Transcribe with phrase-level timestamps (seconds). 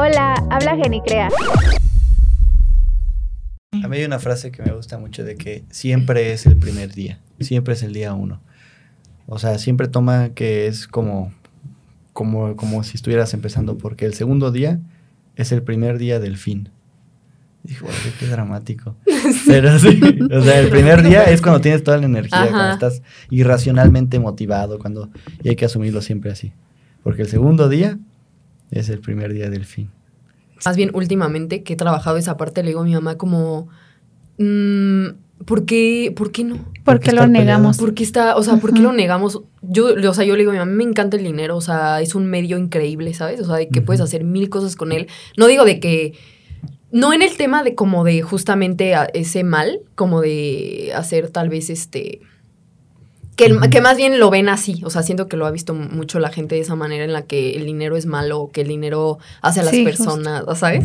[0.00, 1.28] Hola, habla Genicrea.
[3.82, 6.94] A mí hay una frase que me gusta mucho de que siempre es el primer
[6.94, 8.40] día, siempre es el día uno.
[9.26, 11.32] O sea, siempre toma que es como,
[12.12, 14.78] como, como si estuvieras empezando, porque el segundo día
[15.34, 16.68] es el primer día del fin.
[17.64, 17.88] Dijo,
[18.20, 18.94] qué dramático.
[19.48, 20.00] Pero sí,
[20.32, 24.78] o sea, el primer día es cuando tienes toda la energía, cuando estás irracionalmente motivado,
[24.78, 25.10] cuando
[25.42, 26.52] y hay que asumirlo siempre así.
[27.02, 27.98] Porque el segundo día
[28.70, 29.90] es el primer día del fin.
[30.64, 33.68] Más bien, últimamente que he trabajado esa parte, le digo a mi mamá como,
[34.38, 35.06] mm,
[35.44, 36.64] ¿por, qué, ¿por qué no?
[36.84, 37.78] ¿Por qué lo negamos?
[37.78, 39.42] ¿Por qué está, o sea, ¿por qué lo negamos?
[39.62, 42.00] Yo, o sea, yo le digo a mi mamá, me encanta el dinero, o sea,
[42.00, 43.40] es un medio increíble, ¿sabes?
[43.40, 45.06] O sea, de que puedes hacer mil cosas con él.
[45.36, 46.14] No digo de que,
[46.90, 51.70] no en el tema de como de justamente ese mal, como de hacer tal vez
[51.70, 52.20] este
[53.38, 56.30] que, más bien lo ven así, o sea, siento que lo ha visto mucho la
[56.30, 59.60] gente de esa manera en la que el dinero es malo, que el dinero hace
[59.60, 60.84] a las personas, ¿sabes?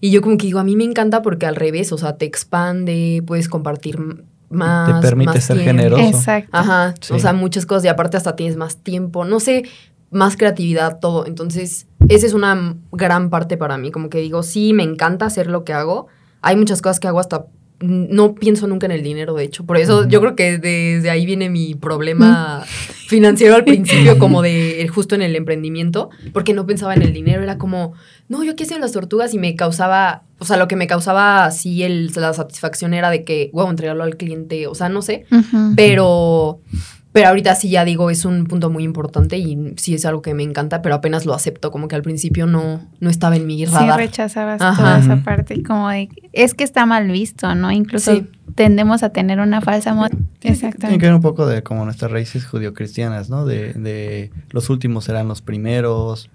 [0.00, 2.24] Y yo como que digo, a mí me encanta porque al revés, o sea, te
[2.24, 3.98] expande, puedes compartir
[4.48, 5.00] más.
[5.00, 6.02] Te permite ser generoso.
[6.02, 6.56] Exacto.
[6.56, 9.64] Ajá, o sea, muchas cosas y aparte hasta tienes más tiempo, no sé,
[10.10, 11.26] más creatividad, todo.
[11.26, 15.48] Entonces, esa es una gran parte para mí, como que digo, sí, me encanta hacer
[15.48, 16.06] lo que hago.
[16.40, 17.46] Hay muchas cosas que hago hasta
[17.80, 19.64] no pienso nunca en el dinero, de hecho.
[19.64, 22.64] Por eso yo creo que desde ahí viene mi problema
[23.06, 27.42] financiero al principio, como de justo en el emprendimiento, porque no pensaba en el dinero.
[27.42, 27.94] Era como,
[28.28, 31.44] no, yo aquí hacía las tortugas y me causaba, o sea, lo que me causaba
[31.44, 35.26] así el, la satisfacción era de que, wow, entregarlo al cliente, o sea, no sé.
[35.76, 36.60] Pero
[37.12, 40.34] pero ahorita sí ya digo, es un punto muy importante y sí es algo que
[40.34, 43.64] me encanta, pero apenas lo acepto, como que al principio no, no estaba en mi
[43.64, 43.94] radar.
[43.94, 47.72] Sí, rechazabas toda esa parte, como de, es que está mal visto, ¿no?
[47.72, 48.22] Incluso
[48.54, 49.96] tendemos a tener una falsa
[50.42, 50.78] Exactamente.
[50.80, 53.46] Tiene que ver un poco de como nuestras raíces judio-cristianas, ¿no?
[53.46, 56.30] De, de los últimos serán los primeros,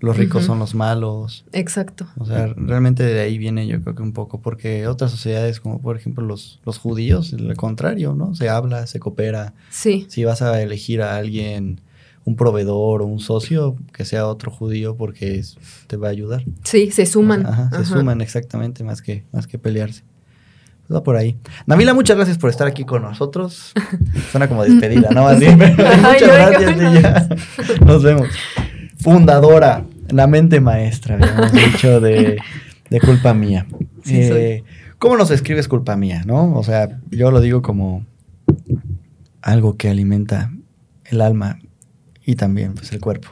[0.00, 1.44] los ricos son los malos.
[1.52, 2.06] Exacto.
[2.18, 5.80] O sea, realmente de ahí viene yo creo que un poco, porque otras sociedades, como
[5.80, 8.34] por ejemplo los, los judíos, lo contrario, ¿no?
[8.34, 9.54] Se habla, se coopera.
[9.70, 10.06] Sí.
[10.08, 11.80] Si vas a elegir a alguien,
[12.24, 15.42] un proveedor o un socio, que sea otro judío porque
[15.88, 16.44] te va a ayudar.
[16.62, 17.44] Sí, se suman.
[17.44, 20.04] ajá, se suman exactamente, más que, más que pelearse.
[20.92, 21.36] Va por ahí.
[21.66, 23.74] Navila, muchas gracias por estar aquí con nosotros.
[24.30, 25.26] Suena como despedida, ¿no?
[25.26, 28.28] Así, muchas gracias Nos vemos
[28.98, 32.38] fundadora, la mente maestra, habíamos dicho, de,
[33.04, 33.66] culpa mía.
[34.06, 34.64] Eh,
[34.98, 36.54] ¿Cómo nos escribes culpa mía, no?
[36.54, 38.04] O sea, yo lo digo como
[39.42, 40.52] algo que alimenta
[41.04, 41.58] el alma
[42.24, 43.28] y también pues, el cuerpo.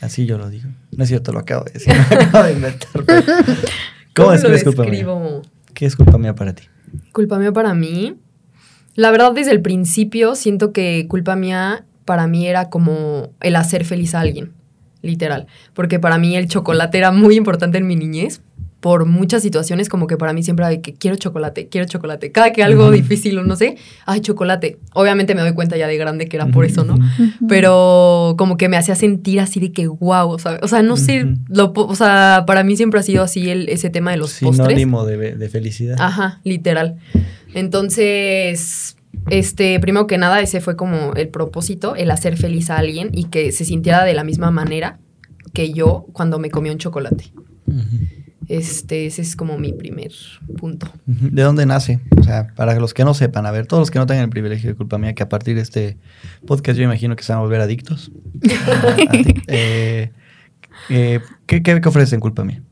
[0.00, 0.68] Así yo lo digo.
[0.96, 2.90] No es cierto, lo acabo de decir, lo acabo de inventar.
[4.14, 5.06] ¿Cómo, escribes culpa mía?
[5.72, 6.64] ¿Qué es culpa mía para ti?
[7.12, 8.18] Culpa mía para mí.
[8.94, 13.86] La verdad, desde el principio siento que culpa mía para mí era como el hacer
[13.86, 14.52] feliz a alguien
[15.02, 15.46] literal.
[15.74, 18.40] Porque para mí el chocolate era muy importante en mi niñez.
[18.80, 22.32] Por muchas situaciones, como que para mí siempre hay que quiero chocolate, quiero chocolate.
[22.32, 23.76] Cada que algo difícil o no sé,
[24.06, 24.80] ay, chocolate.
[24.92, 26.96] Obviamente me doy cuenta ya de grande que era por eso, ¿no?
[27.48, 30.96] Pero como que me hacía sentir así de que wow, o sea, o sea no
[30.96, 34.40] sé, lo, o sea, para mí siempre ha sido así el, ese tema de los
[34.40, 34.66] postres.
[34.66, 35.96] Sinónimo de, de felicidad.
[36.00, 36.96] Ajá, literal.
[37.54, 38.96] Entonces,
[39.30, 43.24] este, primero que nada, ese fue como el propósito, el hacer feliz a alguien y
[43.24, 44.98] que se sintiera de la misma manera
[45.52, 47.32] que yo cuando me comí un chocolate.
[48.48, 50.10] Este, ese es como mi primer
[50.58, 50.88] punto.
[51.06, 52.00] ¿De dónde nace?
[52.18, 54.30] O sea, para los que no sepan, a ver, todos los que no tengan el
[54.30, 55.96] privilegio de culpa mía, que a partir de este
[56.46, 58.10] podcast yo imagino que se van a volver adictos.
[59.48, 60.10] Eh,
[60.88, 62.62] eh, ¿qué, ¿Qué ofrecen culpa mía?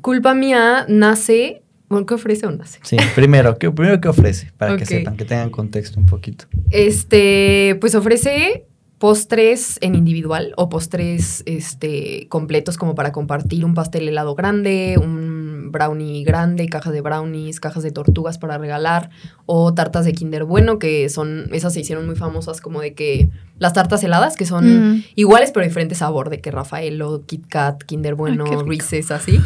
[0.00, 1.61] Culpa mía nace
[2.06, 2.64] ¿qué ofrece o no?
[2.82, 4.52] Sí, primero, ¿qué, primero, ¿qué ofrece?
[4.56, 6.46] Para que sepan, que tengan contexto un poquito.
[6.70, 8.66] Este, pues ofrece
[9.02, 15.41] postres en individual o postres este, completos como para compartir un pastel helado grande, un
[15.72, 19.10] brownie grande, cajas de brownies, cajas de tortugas para regalar
[19.46, 23.30] o tartas de Kinder Bueno, que son, esas se hicieron muy famosas como de que
[23.58, 25.04] las tartas heladas, que son mm.
[25.14, 29.40] iguales pero diferente sabor, de que Rafaelo, Kit Kat, Kinder Bueno, Reese's, así.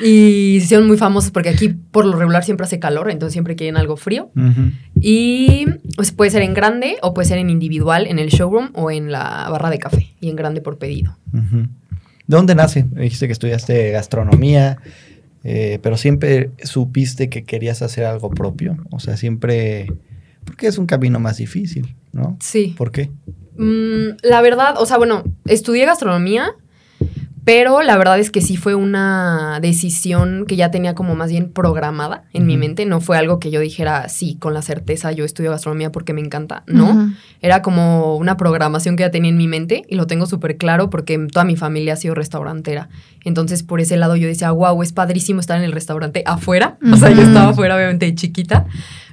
[0.00, 3.56] y se hicieron muy famosas porque aquí por lo regular siempre hace calor, entonces siempre
[3.56, 4.30] quieren algo frío.
[5.00, 5.66] Y
[5.96, 9.12] pues puede ser en grande o puede ser en individual en el showroom o en
[9.12, 11.16] la barra de café y en grande por pedido.
[12.26, 12.84] ¿De dónde nace?
[12.84, 14.78] Dijiste que estudiaste gastronomía,
[15.44, 18.76] eh, pero siempre supiste que querías hacer algo propio.
[18.90, 19.92] O sea, siempre...
[20.44, 22.36] Porque es un camino más difícil, ¿no?
[22.40, 22.74] Sí.
[22.76, 23.10] ¿Por qué?
[23.56, 26.56] Mm, la verdad, o sea, bueno, estudié gastronomía
[27.44, 31.50] Pero la verdad es que sí fue una decisión que ya tenía como más bien
[31.50, 32.86] programada en mi mente.
[32.86, 36.20] No fue algo que yo dijera, sí, con la certeza yo estudio gastronomía porque me
[36.20, 36.62] encanta.
[36.66, 40.56] No, era como una programación que ya tenía en mi mente y lo tengo súper
[40.56, 42.88] claro porque toda mi familia ha sido restaurantera.
[43.24, 46.78] Entonces por ese lado yo decía, wow, es padrísimo estar en el restaurante afuera.
[46.92, 48.66] O sea, yo estaba afuera obviamente de chiquita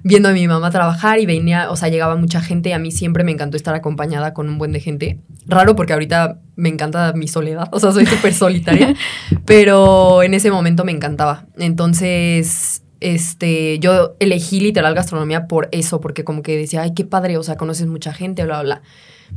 [0.04, 2.92] viendo a mi mamá trabajar y venía, o sea, llegaba mucha gente y a mí
[2.92, 5.19] siempre me encantó estar acompañada con un buen de gente.
[5.46, 8.96] Raro porque ahorita me encanta mi soledad, o sea, soy súper solitaria,
[9.46, 11.46] pero en ese momento me encantaba.
[11.57, 17.38] Entonces, este, yo elegí literal gastronomía por eso, porque como que decía, ay, qué padre,
[17.38, 18.81] o sea, conoces mucha gente, bla, bla,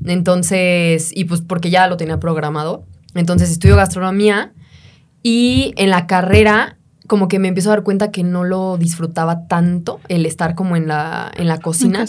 [0.04, 0.12] bla.
[0.12, 2.86] Entonces, y pues porque ya lo tenía programado.
[3.14, 4.52] Entonces estudio gastronomía
[5.22, 9.46] y en la carrera como que me empiezo a dar cuenta que no lo disfrutaba
[9.46, 12.04] tanto el estar como en la, en la cocina.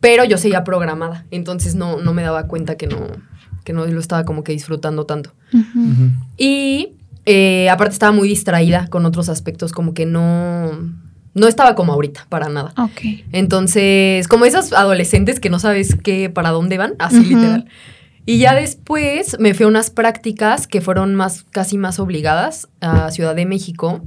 [0.00, 3.08] Pero yo seguía programada, entonces no, no me daba cuenta que no,
[3.64, 5.32] que no lo estaba como que disfrutando tanto.
[6.36, 6.94] Y
[7.26, 10.70] eh, aparte estaba muy distraída con otros aspectos, como que no,
[11.34, 12.72] no estaba como ahorita, para nada.
[13.32, 17.66] Entonces, como esos adolescentes que no sabes qué, para dónde van, así literal.
[18.28, 23.10] Y ya después me fui a unas prácticas que fueron más, casi más obligadas a
[23.10, 24.02] Ciudad de México,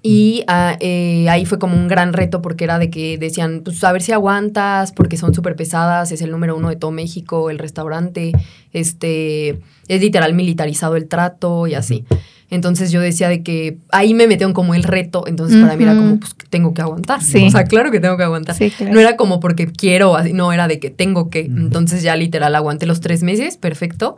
[0.00, 3.82] y ah, eh, ahí fue como un gran reto porque era de que decían, pues
[3.82, 7.50] a ver si aguantas, porque son súper pesadas, es el número uno de todo México,
[7.50, 8.30] el restaurante,
[8.72, 9.58] este,
[9.88, 12.04] es literal militarizado el trato y así.
[12.48, 15.96] Entonces yo decía de que ahí me metieron como el reto, entonces para mí era
[15.96, 17.20] como, pues tengo que aguantar.
[17.20, 18.56] O sea, claro que tengo que aguantar.
[18.90, 21.40] No era como porque quiero, no, era de que tengo que.
[21.40, 24.16] Entonces ya literal aguanté los tres meses, perfecto.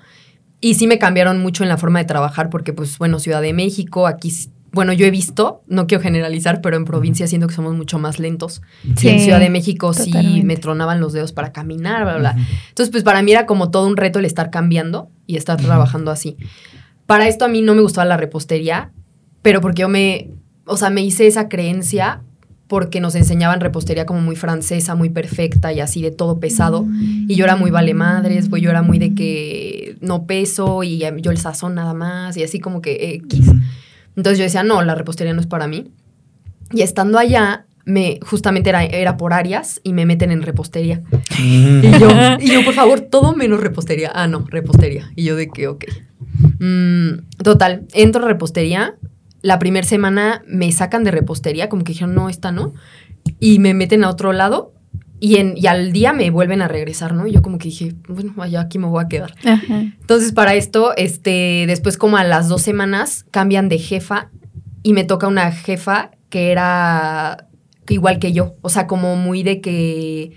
[0.61, 3.53] Y sí me cambiaron mucho en la forma de trabajar porque, pues, bueno, Ciudad de
[3.53, 4.33] México, aquí
[4.73, 8.19] bueno, yo he visto, no quiero generalizar, pero en provincia siento que somos mucho más
[8.19, 8.61] lentos.
[8.97, 12.37] Sí, en Ciudad de México sí me tronaban los dedos para caminar, bla, bla.
[12.69, 16.11] Entonces, pues para mí era como todo un reto el estar cambiando y estar trabajando
[16.11, 16.37] así.
[17.09, 18.93] Para esto a mí no me gustaba la repostería,
[19.41, 20.29] pero porque yo me,
[20.67, 22.21] o sea, me hice esa creencia
[22.67, 26.87] porque nos enseñaban repostería como muy francesa, muy perfecta y así de todo pesado.
[27.27, 30.99] Y yo era muy vale madres, pues yo era muy de que no peso y
[30.99, 33.53] yo el sazón nada más y así como que X.
[34.15, 35.91] Entonces yo decía, no, la repostería no es para mí.
[36.73, 41.01] Y estando allá, me, justamente era, era por áreas y me meten en repostería.
[41.41, 44.13] Y, yo, y yo, por favor, todo menos repostería.
[44.15, 45.11] Ah, no, repostería.
[45.17, 45.87] Y yo de que, ok.
[46.58, 48.96] Mm, total, entro a repostería.
[49.43, 52.75] La primera semana me sacan de repostería, como que dijeron, no, esta no.
[53.38, 54.73] Y me meten a otro lado
[55.20, 57.26] y, en, y al día me vuelven a regresar, ¿no?
[57.26, 59.35] Y yo como que dije, bueno, allá aquí me voy a quedar.
[59.44, 64.31] Entonces, para esto, este, después como a las dos semanas cambian de jefa
[64.82, 67.49] y me toca una jefa que era
[67.88, 68.56] igual que yo.
[68.62, 70.32] O sea, como muy de que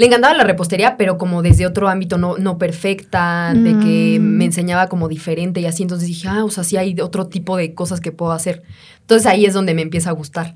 [0.00, 4.22] le encantaba la repostería, pero como desde otro ámbito no, no perfecta, de que mm.
[4.22, 5.82] me enseñaba como diferente y así.
[5.82, 8.62] Entonces dije, ah, o sea, sí hay otro tipo de cosas que puedo hacer.
[9.02, 10.54] Entonces ahí es donde me empieza a gustar.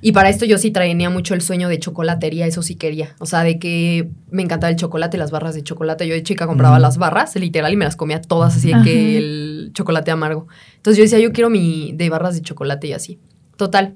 [0.00, 3.14] Y para esto yo sí traía mucho el sueño de chocolatería, eso sí quería.
[3.20, 6.08] O sea, de que me encantaba el chocolate, las barras de chocolate.
[6.08, 9.70] Yo de chica compraba las barras, literal, y me las comía todas así que el
[9.74, 10.48] chocolate amargo.
[10.74, 13.20] Entonces yo decía, yo quiero mi de barras de chocolate y así.
[13.56, 13.94] Total.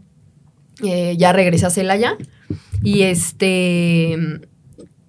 [0.85, 2.17] Eh, ya regresé a Celaya
[2.85, 4.47] y este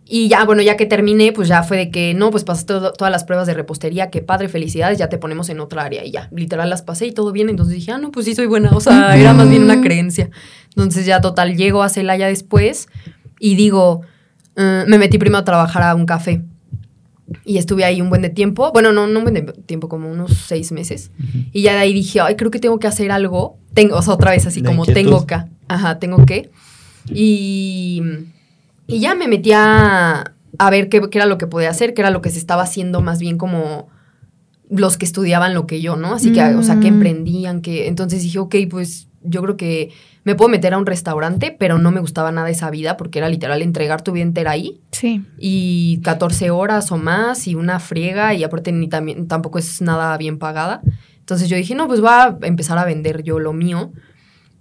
[0.10, 3.12] y ya, bueno, ya que terminé, pues ya fue de que, no, pues pasaste todas
[3.12, 6.06] las pruebas de repostería, qué padre, felicidades, ya te ponemos en otra área.
[6.06, 7.50] Y ya, literal las pasé y todo bien.
[7.50, 8.72] Entonces dije, ah, no, pues sí soy buena.
[8.72, 10.30] O sea, era más bien una creencia.
[10.70, 12.88] Entonces ya total, llego a Celaya después
[13.40, 14.02] y digo,
[14.56, 16.44] eh, me metí primero a trabajar a un café.
[17.44, 18.72] Y estuve ahí un buen de tiempo.
[18.72, 21.12] Bueno, no, no un buen de tiempo, como unos seis meses.
[21.52, 23.58] Y ya de ahí dije, ay, creo que tengo que hacer algo.
[23.74, 25.36] Tengo, o sea, otra vez así como tengo que.
[25.68, 26.50] Ajá, tengo que.
[27.10, 28.02] Y
[28.88, 30.34] y ya me metí a,
[30.72, 33.20] ver qué, era lo que podía hacer, qué era lo que se estaba haciendo más
[33.20, 33.90] bien como
[34.70, 36.14] los que estudiaban lo que yo, ¿no?
[36.14, 36.96] Así que, o sea, que mm.
[36.96, 37.88] emprendían, que...
[37.88, 39.92] Entonces dije, ok, pues yo creo que
[40.24, 43.30] me puedo meter a un restaurante, pero no me gustaba nada esa vida porque era
[43.30, 44.82] literal entregar tu vida entera ahí.
[44.92, 45.24] Sí.
[45.38, 50.18] Y 14 horas o más y una friega y aparte ni también, tampoco es nada
[50.18, 50.82] bien pagada.
[51.20, 53.92] Entonces yo dije, no, pues voy a empezar a vender yo lo mío.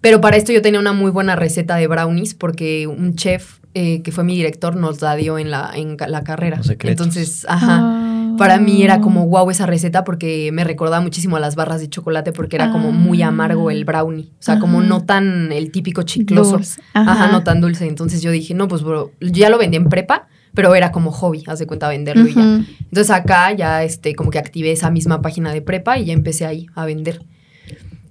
[0.01, 4.01] Pero para esto yo tenía una muy buena receta de brownies porque un chef eh,
[4.01, 6.63] que fue mi director, nos la dio en la, en la carrera.
[6.81, 7.81] Entonces, ajá.
[7.83, 8.35] Ah.
[8.39, 11.91] Para mí era como wow esa receta porque me recordaba muchísimo a las barras de
[11.91, 13.29] chocolate porque era como muy ah.
[13.29, 14.31] amargo el brownie.
[14.33, 16.59] O sea, como no tan el típico chicloso.
[16.95, 17.27] Ajá.
[17.31, 17.87] no tan dulce.
[17.87, 21.45] Entonces yo dije, no, pues bro, ya lo vendí en prepa, pero era como hobby,
[21.47, 22.65] haz de cuenta venderlo y ya.
[22.81, 26.47] Entonces acá ya este, como que activé esa misma página de prepa y ya empecé
[26.47, 27.21] ahí a vender.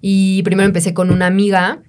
[0.07, 1.81] Y primero empecé con una amiga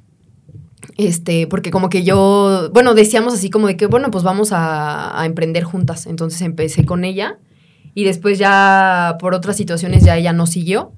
[0.96, 5.22] este, porque como que yo, bueno, decíamos así como de que, bueno, pues vamos a,
[5.26, 6.06] emprender juntas.
[6.06, 7.38] Entonces empecé con ella
[7.92, 10.92] y después ya por otras situaciones ya ella no siguió.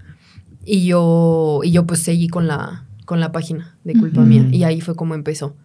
[0.64, 4.46] Y yo, y yo pues seguí con la, con la página de culpa mía.
[4.52, 5.56] Y ahí fue como empezó.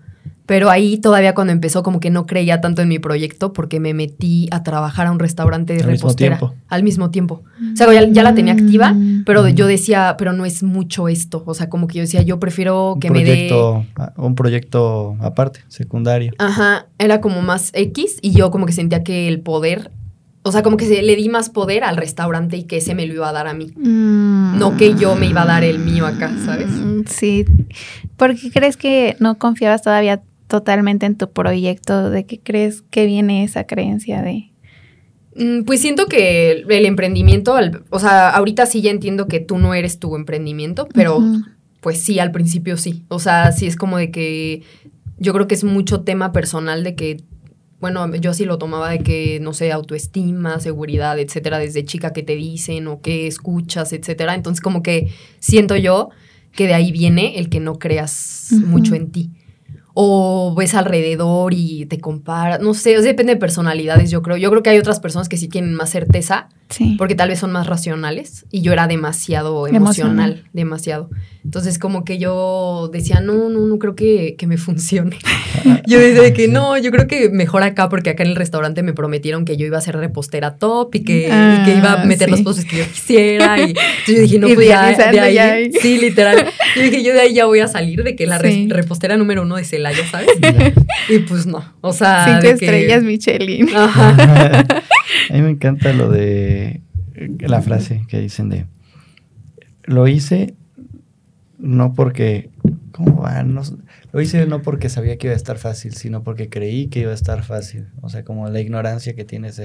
[0.45, 3.93] Pero ahí todavía cuando empezó como que no creía tanto en mi proyecto porque me
[3.93, 7.43] metí a trabajar a un restaurante de repostera al mismo tiempo.
[7.73, 8.93] O sea, ya, la tenía activa,
[9.25, 11.43] pero yo decía, pero no es mucho esto.
[11.45, 13.51] O sea, como que yo decía, yo prefiero que me dé...
[14.17, 16.33] Un proyecto aparte, secundario.
[16.39, 19.91] Ajá, era como más X y yo como que sentía que el poder
[20.45, 23.07] o sea, como que se, le di más poder al restaurante y que ese me
[23.07, 23.71] lo iba a dar a mí.
[23.77, 24.59] Mm.
[24.59, 26.67] No que yo me iba a dar el mío acá, ¿sabes?
[27.05, 27.45] Sí.
[28.17, 30.21] ¿Por qué crees que no confiabas todavía
[30.53, 32.11] totalmente en tu proyecto?
[32.11, 34.51] ¿De qué crees que viene esa creencia de...?
[35.35, 37.55] Mm, pues siento que el, emprendimiento,
[37.89, 41.23] o sea, ahorita sí ya entiendo que tú no eres tu emprendimiento, pero
[41.81, 43.03] pues sí, al principio sí.
[43.07, 44.61] O sea, sí es como de que
[45.17, 47.23] yo creo que es mucho tema personal de que,
[47.79, 52.21] bueno, yo así lo tomaba de que, no sé, autoestima, seguridad, etcétera, desde chica que
[52.21, 54.35] te dicen o que escuchas, etcétera.
[54.35, 56.11] Entonces como que siento yo
[56.51, 59.31] que de ahí viene el que no creas mucho en ti
[59.93, 64.37] o ves alrededor y te comparas, no sé, depende de personalidades, yo creo.
[64.37, 66.49] Yo creo que hay otras personas que sí tienen más certeza,
[66.97, 71.09] porque tal vez son más racionales, y yo era demasiado emocional, demasiado.
[71.43, 75.17] Entonces como que yo decía, no, no, no creo que, que me funcione.
[75.87, 78.93] yo decía que no, yo creo que mejor acá, porque acá en el restaurante me
[78.93, 81.23] prometieron que yo iba a ser repostera top y que,
[81.65, 83.61] que iba a ah, meter los postres que yo quisiera.
[83.61, 83.73] Y
[84.07, 86.47] yo dije, no, pues ya, de ahí, sí, literal.
[86.75, 89.57] Yo dije, yo de ahí ya voy a salir de que la repostera número uno
[90.09, 90.29] ¿sabes?
[91.09, 92.25] y pues no, o sea...
[92.25, 93.75] Cinco estrellas Michelin.
[93.75, 94.59] Ajá.
[95.29, 96.81] a mí me encanta lo de
[97.39, 98.65] la frase que dicen de,
[99.83, 100.55] lo hice
[101.63, 102.49] no porque,
[102.91, 103.41] ¿cómo va?
[104.11, 107.11] lo hice no porque sabía que iba a estar fácil, sino porque creí que iba
[107.11, 107.87] a estar fácil.
[108.01, 109.61] O sea, como la ignorancia que tienes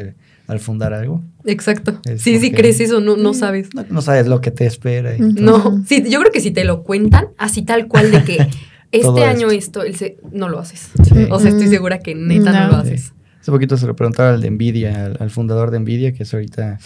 [0.47, 1.23] al fundar algo.
[1.45, 2.01] Exacto.
[2.17, 3.71] sí, sí crees eso, no, no sabes.
[3.91, 5.17] No, sabes lo que te espera.
[5.19, 8.47] no, sí, yo creo que si te lo cuentan, así tal cual de que
[8.93, 9.83] este año esto,
[10.33, 10.91] no lo haces.
[11.31, 13.13] O sea, estoy segura que neta no, lo haces.
[13.41, 16.79] Hace poquito se lo preguntaba al de Nvidia, al, fundador de Nvidia, que es ahorita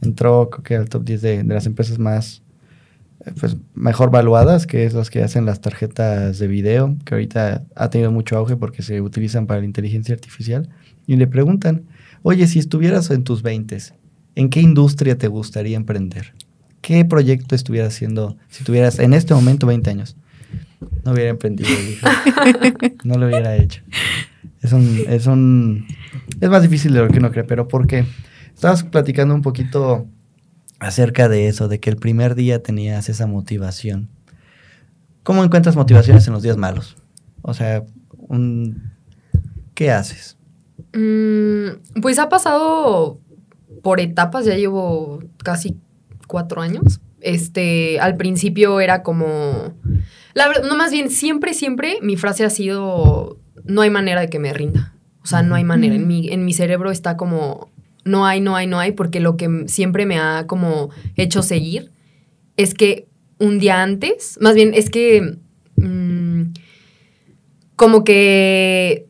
[0.00, 2.42] entró creo que al top 10 de, de las empresas más
[3.40, 7.90] pues, mejor valuadas, que es las que hacen las tarjetas de video, que ahorita ha
[7.90, 10.68] tenido mucho auge porque se utilizan para la inteligencia artificial.
[11.06, 11.84] Y le preguntan,
[12.22, 13.78] oye, si estuvieras en tus 20,
[14.36, 16.34] ¿en qué industria te gustaría emprender?
[16.80, 20.16] ¿Qué proyecto estuvieras haciendo si tuvieras en este momento 20 años?
[21.04, 21.70] No hubiera emprendido,
[23.04, 23.82] no lo hubiera hecho.
[24.62, 25.86] Es un, es un,
[26.40, 28.04] es más difícil de lo que uno cree, pero ¿por qué?
[28.54, 30.06] Estabas platicando un poquito
[30.78, 34.08] acerca de eso, de que el primer día tenías esa motivación.
[35.22, 36.96] ¿Cómo encuentras motivaciones en los días malos?
[37.42, 37.84] O sea,
[38.16, 38.92] un,
[39.74, 40.36] ¿qué haces?
[40.94, 43.20] Mm, pues ha pasado
[43.82, 45.76] por etapas, ya llevo casi
[46.26, 47.00] cuatro años.
[47.20, 49.74] Este, al principio era como,
[50.34, 54.38] la no más bien, siempre, siempre mi frase ha sido, no hay manera de que
[54.38, 54.94] me rinda.
[55.22, 55.94] O sea, no hay manera.
[55.94, 57.70] En mi, en mi cerebro está como,
[58.04, 61.92] no hay, no hay, no hay, porque lo que siempre me ha como hecho seguir
[62.56, 63.08] es que
[63.38, 65.38] un día antes, más bien es que
[65.76, 66.42] mm,
[67.76, 69.06] como que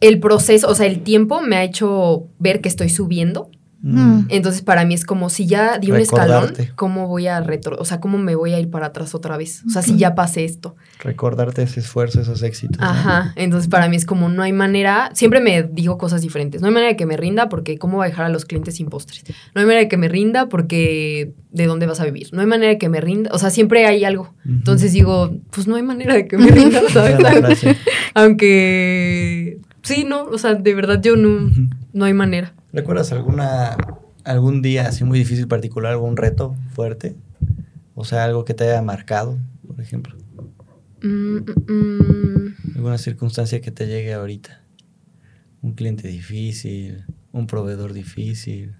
[0.00, 3.50] el proceso, o sea, el tiempo me ha hecho ver que estoy subiendo
[3.82, 4.26] Mm.
[4.28, 7.84] Entonces, para mí es como si ya di un escalón, ¿cómo voy a retro, o
[7.84, 9.62] sea, cómo me voy a ir para atrás otra vez?
[9.66, 10.76] O sea, si ya pasé esto.
[11.00, 12.78] Recordarte ese esfuerzo, esos éxitos.
[12.80, 16.60] Ajá, entonces para mí es como no hay manera, siempre me digo cosas diferentes.
[16.60, 18.76] No hay manera de que me rinda porque cómo voy a dejar a los clientes
[18.76, 19.24] sin postres.
[19.54, 22.28] No hay manera de que me rinda porque de dónde vas a vivir.
[22.32, 24.32] No hay manera de que me rinda, o sea, siempre hay algo.
[24.44, 27.16] Entonces digo, pues no hay manera de que me rinda, ¿sabes?
[28.14, 31.50] Aunque sí, no, o sea, de verdad yo no,
[31.92, 32.54] no hay manera.
[32.72, 33.76] ¿Recuerdas alguna
[34.24, 37.16] algún día así muy difícil particular, algún reto fuerte?
[37.94, 40.16] O sea, algo que te haya marcado, por ejemplo.
[41.02, 42.54] Mm, mm, mm.
[42.76, 44.62] Alguna circunstancia que te llegue ahorita.
[45.60, 48.74] Un cliente difícil, un proveedor difícil.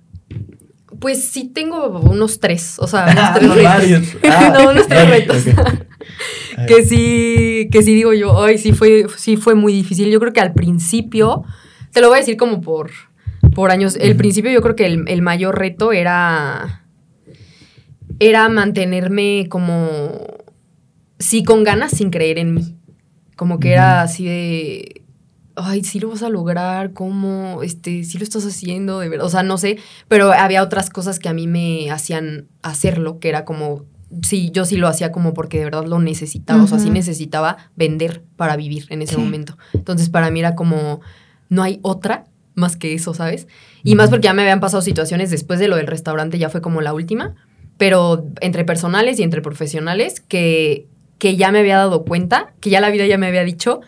[0.98, 4.16] Pues sí tengo unos tres, o sea, unos tres retos.
[4.24, 5.44] Ah, no, unos tres retos.
[6.66, 10.10] que sí, que sí digo yo, ay, sí fue, sí fue muy difícil.
[10.10, 11.44] Yo creo que al principio,
[11.92, 12.90] te lo voy a decir como por
[13.54, 13.96] por años.
[14.00, 16.84] El principio yo creo que el, mayor reto era,
[18.18, 20.26] era mantenerme como,
[21.18, 22.76] sí, con ganas, sin creer en mí.
[23.36, 25.02] Como que era así de,
[25.56, 27.62] ay, sí lo vas a lograr, ¿cómo?
[27.62, 29.26] Este, sí lo estás haciendo, de verdad.
[29.26, 29.78] O sea, no sé,
[30.08, 33.84] pero había otras cosas que a mí me hacían hacerlo, que era como,
[34.22, 36.62] sí, yo sí lo hacía como porque de verdad lo necesitaba.
[36.62, 39.56] O sea, sí necesitaba vender para vivir en ese momento.
[39.72, 41.00] Entonces, para mí era como,
[41.48, 43.48] no hay otra más que eso, ¿sabes?
[43.82, 46.60] Y más porque ya me habían pasado situaciones después de lo del restaurante, ya fue
[46.60, 47.34] como la última,
[47.78, 50.86] pero entre personales y entre profesionales, que,
[51.18, 53.80] que ya me había dado cuenta, que ya la vida ya me había dicho,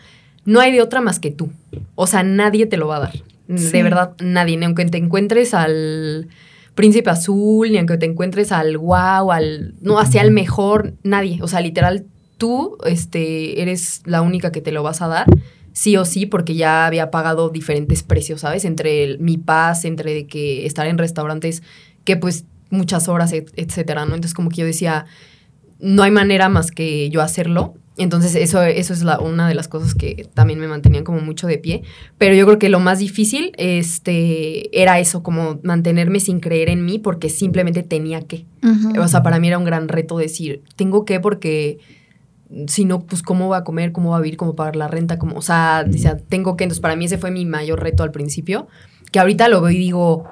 [0.45, 1.51] no hay de otra más que tú.
[1.95, 3.23] O sea, nadie te lo va a dar.
[3.47, 4.57] De verdad, nadie.
[4.57, 6.29] Ni aunque te encuentres al
[6.75, 9.75] príncipe azul, ni aunque te encuentres al wow, al.
[9.81, 11.39] No, hacia el mejor, nadie.
[11.43, 12.07] O sea, literal,
[12.39, 15.27] tú este, eres la única que te lo vas a dar.
[15.75, 18.65] Sí o sí, porque ya había pagado diferentes precios, ¿sabes?
[18.65, 21.63] Entre mi paz, entre que estar en restaurantes
[22.05, 24.15] que pues muchas horas, etcétera, ¿no?
[24.15, 25.05] Entonces como que yo decía,
[25.81, 27.75] no hay manera más que yo hacerlo.
[27.97, 31.47] Entonces eso, eso es la, una de las cosas que también me mantenían como mucho
[31.47, 31.83] de pie.
[32.19, 36.85] Pero yo creo que lo más difícil este, era eso, como mantenerme sin creer en
[36.85, 38.47] mí porque simplemente tenía que.
[38.99, 41.79] O sea, para mí era un gran reto decir, tengo que porque
[42.67, 45.19] si no, pues cómo va a comer, cómo va a vivir, cómo pagar la renta,
[45.19, 46.65] como, o sea, decía, tengo que.
[46.65, 48.69] Entonces para mí ese fue mi mayor reto al principio,
[49.13, 50.25] que ahorita lo veo y digo,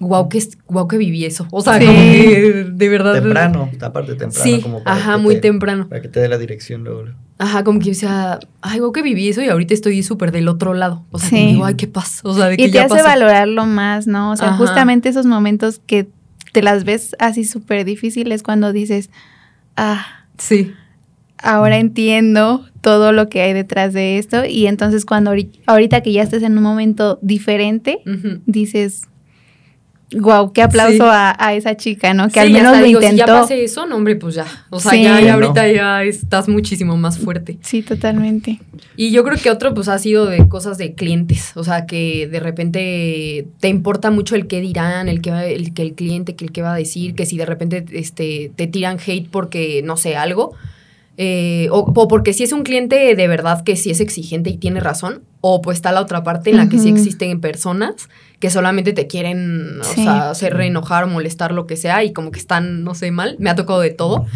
[0.00, 1.48] Guau que, wow que viví eso.
[1.50, 3.14] O sea, como que de verdad.
[3.14, 4.44] Temprano, aparte temprano.
[4.44, 5.88] Sí, ajá, muy temprano.
[5.88, 7.06] Para que te dé la dirección luego.
[7.38, 10.46] Ajá, como que, o sea, ay, guau que viví eso y ahorita estoy súper del
[10.48, 11.04] otro lado.
[11.10, 12.20] O sea, digo, ay, qué paz.
[12.22, 14.30] O sea, de que y te hace valorarlo más, ¿no?
[14.30, 16.08] O sea, justamente esos momentos que
[16.52, 19.10] te las ves así súper difíciles cuando dices,
[19.76, 20.06] ah.
[20.38, 20.74] Sí.
[21.42, 24.44] Ahora entiendo todo lo que hay detrás de esto.
[24.44, 25.32] Y entonces, cuando
[25.66, 28.00] ahorita que ya estés en un momento diferente,
[28.46, 29.08] dices,
[30.16, 32.30] Wow, qué aplauso a, esa chica, ¿no?
[32.30, 33.10] Que al menos lo intentó.
[33.10, 34.46] Si ya pasé eso, no, hombre, pues ya.
[34.70, 37.58] O sea, ya, ahorita ya estás muchísimo más fuerte.
[37.60, 38.58] Sí, totalmente.
[38.96, 41.52] Y yo creo que otro, pues, ha sido de cosas de clientes.
[41.56, 45.82] O sea, que de repente te importa mucho el qué dirán, el que el, que
[45.82, 48.96] el cliente, que el que va a decir, que si de repente este, te tiran
[49.04, 50.54] hate porque, no sé, algo.
[51.20, 54.78] Eh, o, porque si es un cliente de verdad que sí es exigente y tiene
[54.78, 58.08] razón, o pues está la otra parte en la que sí existen personas
[58.38, 62.30] que solamente te quieren, o sea, hacer enojar o molestar, lo que sea, y como
[62.30, 63.34] que están, no sé, mal.
[63.40, 64.26] Me ha tocado de todo.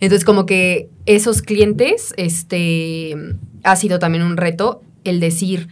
[0.00, 3.14] Entonces, como que esos clientes, este,
[3.62, 5.68] ha sido también un reto el decir,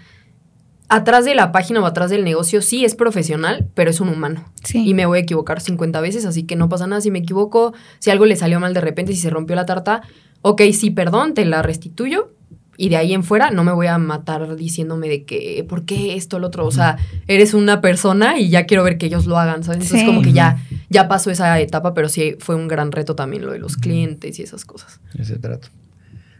[0.88, 4.52] atrás de la página o atrás del negocio sí es profesional, pero es un humano.
[4.72, 7.72] Y me voy a equivocar 50 veces, así que no pasa nada si me equivoco,
[7.98, 10.02] si algo le salió mal de repente, si se rompió la tarta,
[10.42, 12.32] ok, sí, perdón, te la restituyo,
[12.80, 16.14] y de ahí en fuera no me voy a matar diciéndome de que, ¿por qué
[16.14, 16.64] esto, lo otro?
[16.64, 16.96] O sea,
[17.26, 19.82] eres una persona y ya quiero ver que ellos lo hagan, ¿sabes?
[19.82, 23.44] Entonces como que ya, ya pasó esa etapa, pero sí fue un gran reto también
[23.44, 25.00] lo de los clientes y esas cosas.
[25.18, 25.68] Ese trato.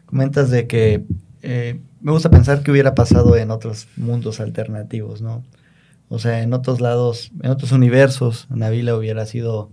[0.07, 1.03] Comentas de que
[1.43, 5.43] eh, me gusta pensar que hubiera pasado en otros mundos alternativos, ¿no?
[6.09, 9.71] O sea, en otros lados, en otros universos, Navila hubiera sido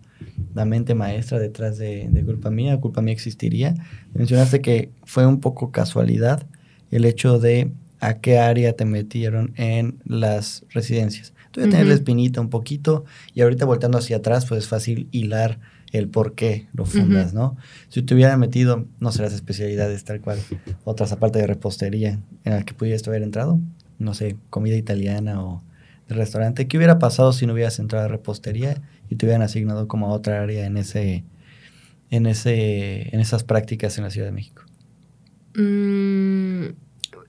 [0.56, 3.76] la mente maestra detrás de, de Culpa Mía, Culpa Mía existiría.
[4.14, 6.48] Mencionaste que fue un poco casualidad,
[6.92, 11.34] el hecho de a qué área te metieron en las residencias.
[11.52, 14.70] Tú voy a tener la espinita un poquito y ahorita volteando hacia atrás, pues es
[14.70, 15.60] fácil hilar
[15.92, 17.56] el por qué lo fundas, ¿no?
[17.90, 20.40] Si te hubieran metido, no sé, las especialidades tal cual,
[20.84, 23.60] otras aparte de repostería en las que pudieras haber entrado,
[24.00, 25.64] no sé, comida italiana o
[26.08, 29.88] de restaurante, ¿qué hubiera pasado si no hubieras entrado a repostería y te hubieran asignado
[29.88, 31.24] como a otra área en ese,
[32.10, 34.64] en ese, en esas prácticas en la Ciudad de México?
[35.56, 36.68] Mm,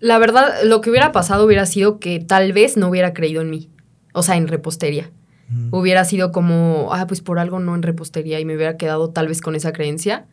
[0.01, 3.51] la verdad, lo que hubiera pasado hubiera sido que tal vez no hubiera creído en
[3.51, 3.71] mí.
[4.13, 5.11] O sea, en repostería.
[5.71, 9.29] Hubiera sido como, ah, pues por algo no en repostería y me hubiera quedado tal
[9.29, 10.27] vez con esa creencia.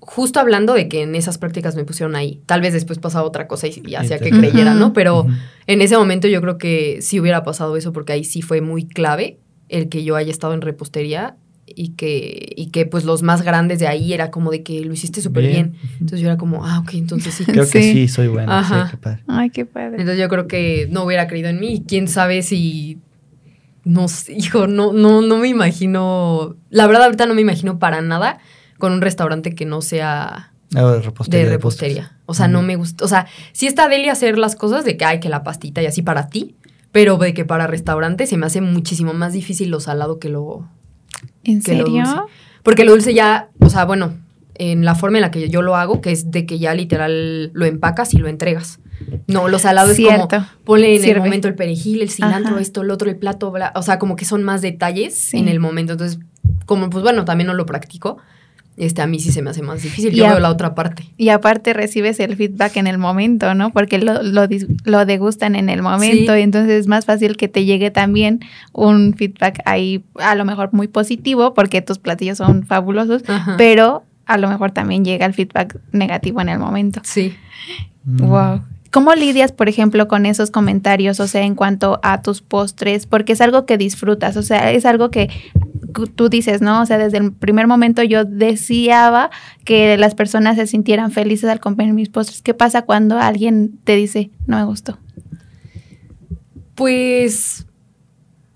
[0.00, 2.42] Justo hablando de que en esas prácticas me pusieron ahí.
[2.44, 4.92] Tal vez después pasaba otra cosa y, hacía que creyera, ¿no?
[4.92, 5.26] Pero
[5.66, 8.86] en ese momento yo creo que sí hubiera pasado eso porque ahí sí fue muy
[8.86, 9.38] clave
[9.72, 13.78] el que yo haya estado en repostería y que, y que pues los más grandes
[13.78, 15.74] de ahí era como de que lo hiciste súper bien.
[15.94, 17.44] Entonces yo era como, ah, ok, entonces sí.
[17.46, 18.58] Creo que sí, soy buena.
[18.58, 18.88] Ajá.
[18.90, 19.22] qué padre.
[19.26, 19.96] Ay, qué padre.
[19.98, 21.82] Entonces yo creo que no hubiera creído en mí.
[21.86, 22.98] Quién sabe si.
[23.84, 26.56] No hijo, no, no, no me imagino.
[26.70, 28.38] La verdad, ahorita no me imagino para nada
[28.78, 30.52] con un restaurante que no sea.
[30.74, 31.44] Ah, de repostería.
[31.44, 32.18] De repostería.
[32.26, 33.04] O sea, no me gusta.
[33.04, 35.86] O sea, sí está Deli hacer las cosas de que hay que la pastita y
[35.86, 36.56] así para ti.
[36.92, 40.68] Pero de que para restaurante se me hace muchísimo más difícil lo salado que lo,
[41.44, 41.86] ¿En serio?
[42.62, 44.14] Porque lo dulce ya, o sea, bueno,
[44.54, 47.50] en la forma en la que yo lo hago, que es de que ya literal
[47.54, 48.78] lo empacas y lo entregas.
[49.26, 50.28] No, lo salado es como
[50.64, 53.82] ponle en el momento el perejil, el cilantro, esto, el otro, el plato, bla, o
[53.82, 55.92] sea, como que son más detalles en el momento.
[55.92, 56.20] Entonces,
[56.66, 58.18] como pues bueno, también no lo practico
[58.76, 60.12] este, a mí sí se me hace más difícil.
[60.12, 61.04] Yo veo la otra parte.
[61.18, 63.70] Y aparte recibes el feedback en el momento, ¿no?
[63.70, 64.46] Porque lo, lo,
[64.84, 68.40] lo degustan en el momento y entonces es más fácil que te llegue también
[68.72, 73.22] un feedback ahí a lo mejor muy positivo porque tus platillos son fabulosos,
[73.58, 77.00] pero a lo mejor también llega el feedback negativo en el momento.
[77.04, 77.34] Sí.
[78.04, 78.62] Wow.
[78.92, 83.06] ¿Cómo lidias, por ejemplo, con esos comentarios, o sea, en cuanto a tus postres?
[83.06, 85.30] Porque es algo que disfrutas, o sea, es algo que
[86.14, 86.82] tú dices, ¿no?
[86.82, 89.30] O sea, desde el primer momento yo deseaba
[89.64, 92.42] que las personas se sintieran felices al comer mis postres.
[92.42, 94.98] ¿Qué pasa cuando alguien te dice, no me gustó?
[96.74, 97.64] Pues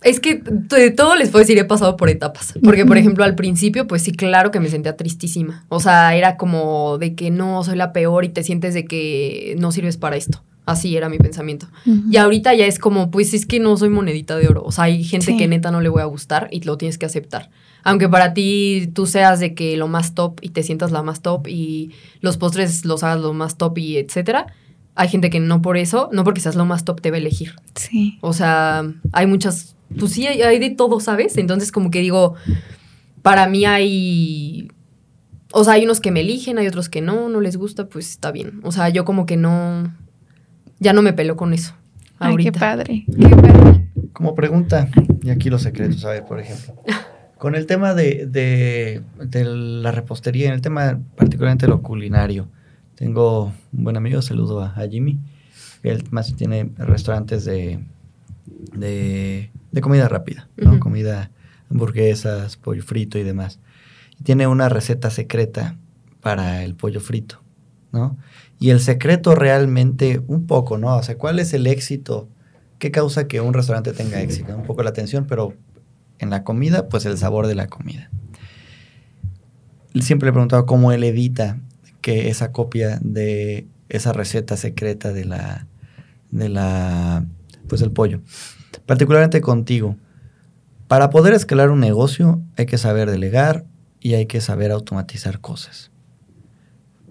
[0.06, 2.54] es que de todo les puedo decir, he pasado por etapas.
[2.62, 5.66] Porque, por ejemplo, al principio, pues sí, claro que me sentía tristísima.
[5.68, 9.56] O sea, era como de que no, soy la peor y te sientes de que
[9.58, 10.44] no sirves para esto.
[10.64, 11.66] Así era mi pensamiento.
[12.10, 14.62] Y ahorita ya es como, pues es que no soy monedita de oro.
[14.64, 17.06] O sea, hay gente que neta no le voy a gustar y lo tienes que
[17.06, 17.50] aceptar.
[17.82, 21.20] Aunque para ti tú seas de que lo más top y te sientas la más
[21.20, 24.46] top y los postres los hagas lo más top y etcétera.
[24.96, 27.20] Hay gente que no por eso, no porque seas lo más top, te va a
[27.20, 27.54] elegir.
[27.74, 28.18] Sí.
[28.22, 31.36] O sea, hay muchas pues sí, hay, de todo, ¿sabes?
[31.36, 32.34] Entonces como que digo,
[33.22, 34.68] para mí hay...
[35.52, 38.10] O sea, hay unos que me eligen, hay otros que no, no les gusta, pues
[38.10, 38.60] está bien.
[38.62, 39.94] O sea, yo como que no...
[40.78, 41.74] Ya no me pelo con eso.
[42.18, 43.88] Ay, qué padre, qué padre.
[44.12, 44.88] Como pregunta,
[45.22, 46.74] y aquí los secretos, a ver, por ejemplo.
[47.38, 52.48] Con el tema de, de, de, la repostería, en el tema particularmente lo culinario,
[52.94, 55.20] tengo un buen amigo, saludo a, a Jimmy,
[55.82, 57.84] él más tiene restaurantes de,
[58.72, 60.80] de de comida rápida, ¿no?
[60.80, 61.30] Comida,
[61.70, 63.58] hamburguesas, pollo frito y demás.
[64.18, 65.76] Y tiene una receta secreta
[66.22, 67.42] para el pollo frito,
[67.92, 68.16] ¿no?
[68.58, 70.96] Y el secreto realmente, un poco, ¿no?
[70.96, 72.26] O sea, ¿cuál es el éxito?
[72.78, 74.56] ¿Qué causa que un restaurante tenga éxito?
[74.56, 75.52] Un poco la atención, pero
[76.20, 78.10] en la comida, pues el sabor de la comida.
[80.00, 81.58] Siempre le he preguntado cómo él evita
[82.00, 85.66] que esa copia de esa receta secreta de la,
[86.30, 87.26] de la,
[87.68, 88.20] pues el pollo,
[88.86, 89.96] particularmente contigo.
[90.88, 93.64] Para poder escalar un negocio hay que saber delegar
[94.00, 95.90] y hay que saber automatizar cosas.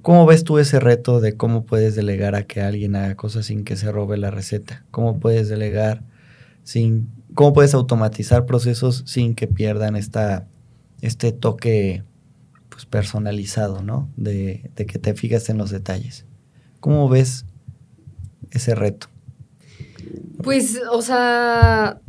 [0.02, 3.64] ¿Cómo ves tú ese reto de cómo puedes delegar a que alguien haga cosas sin
[3.64, 4.86] que se robe la receta?
[4.92, 6.04] ¿Cómo puedes delegar
[6.64, 10.48] sin cómo puedes automatizar procesos sin que pierdan esta
[11.02, 12.04] este toque
[12.70, 14.10] pues, personalizado, ¿no?
[14.16, 16.26] De, de que te fijas en los detalles.
[16.80, 17.46] ¿Cómo ves
[18.52, 19.08] ese reto?
[20.46, 22.00] Pues, o sea...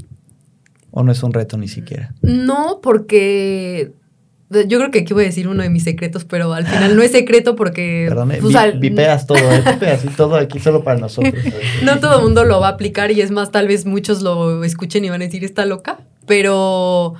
[0.90, 2.14] ¿O no es un reto ni siquiera?
[2.20, 3.92] No, porque
[4.50, 7.02] yo creo que aquí voy a decir uno de mis secretos, pero al final no
[7.02, 8.04] es secreto porque...
[8.08, 9.62] Perdón, pues, vipeas todo, ¿eh?
[9.72, 11.34] vipeas y todo aquí solo para nosotros.
[11.82, 14.62] no todo el mundo lo va a aplicar y es más, tal vez muchos lo
[14.62, 17.14] escuchen y van a decir, está loca, pero...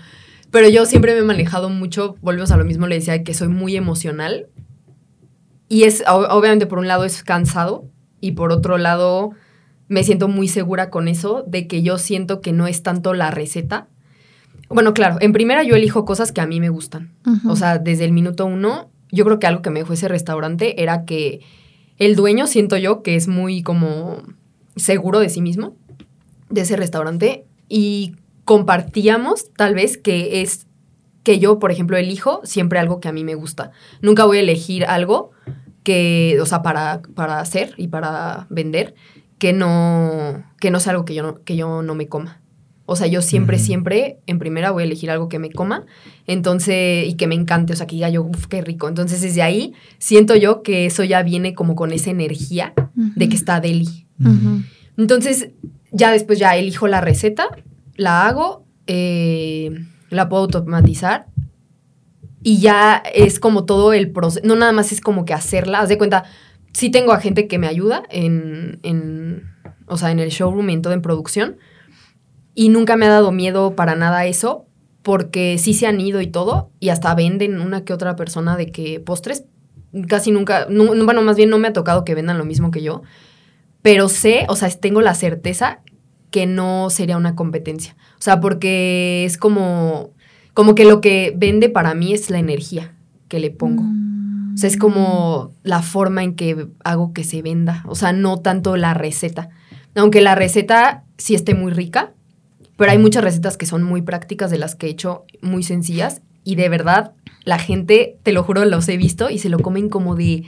[0.50, 3.48] Pero yo siempre me he manejado mucho, volvemos a lo mismo, le decía que soy
[3.48, 4.46] muy emocional.
[5.68, 7.84] Y es, obviamente, por un lado es cansado
[8.20, 9.32] y por otro lado
[9.88, 13.30] me siento muy segura con eso, de que yo siento que no es tanto la
[13.30, 13.88] receta.
[14.68, 17.12] Bueno, claro, en primera yo elijo cosas que a mí me gustan.
[17.48, 20.82] O sea, desde el minuto uno, yo creo que algo que me dejó ese restaurante
[20.82, 21.40] era que
[21.98, 24.22] el dueño, siento yo, que es muy como
[24.74, 25.76] seguro de sí mismo,
[26.50, 30.66] de ese restaurante, y compartíamos tal vez que es
[31.22, 33.72] que yo, por ejemplo, elijo siempre algo que a mí me gusta.
[34.00, 35.32] Nunca voy a elegir algo
[35.82, 38.94] que, o sea, para, para hacer y para vender,
[39.38, 42.40] que no, que no sea algo que yo no, que yo no me coma.
[42.88, 45.84] O sea, yo siempre, siempre, en primera voy a elegir algo que me coma,
[46.28, 48.88] entonces, y que me encante, o sea, que diga yo, uff, qué rico.
[48.88, 53.34] Entonces, desde ahí, siento yo que eso ya viene como con esa energía de que
[53.34, 54.06] está deli.
[54.96, 55.50] Entonces,
[55.90, 57.48] ya después ya elijo la receta,
[57.96, 59.72] la hago, eh,
[60.10, 61.26] la puedo automatizar
[62.42, 65.88] y ya es como todo el proceso, no nada más es como que hacerla, haz
[65.88, 66.24] de cuenta,
[66.76, 69.48] sí tengo a gente que me ayuda en, en,
[69.86, 71.56] o sea, en el showroom y en todo en producción.
[72.54, 74.66] Y nunca me ha dado miedo para nada eso,
[75.02, 78.72] porque sí se han ido y todo, y hasta venden una que otra persona de
[78.72, 79.46] que postres,
[80.06, 83.00] casi nunca, bueno, más bien no me ha tocado que vendan lo mismo que yo,
[83.80, 85.80] pero sé, o sea, tengo la certeza
[86.30, 87.96] que no sería una competencia.
[88.18, 90.10] O sea, porque es como,
[90.52, 92.94] como que lo que vende para mí es la energía
[93.28, 93.82] que le pongo.
[93.82, 94.15] Mm.
[94.56, 97.84] O sea, es como la forma en que hago que se venda.
[97.86, 99.50] O sea, no tanto la receta.
[99.94, 102.14] Aunque la receta sí esté muy rica,
[102.78, 106.22] pero hay muchas recetas que son muy prácticas de las que he hecho muy sencillas
[106.42, 107.12] y de verdad
[107.44, 110.44] la gente, te lo juro, los he visto y se lo comen como de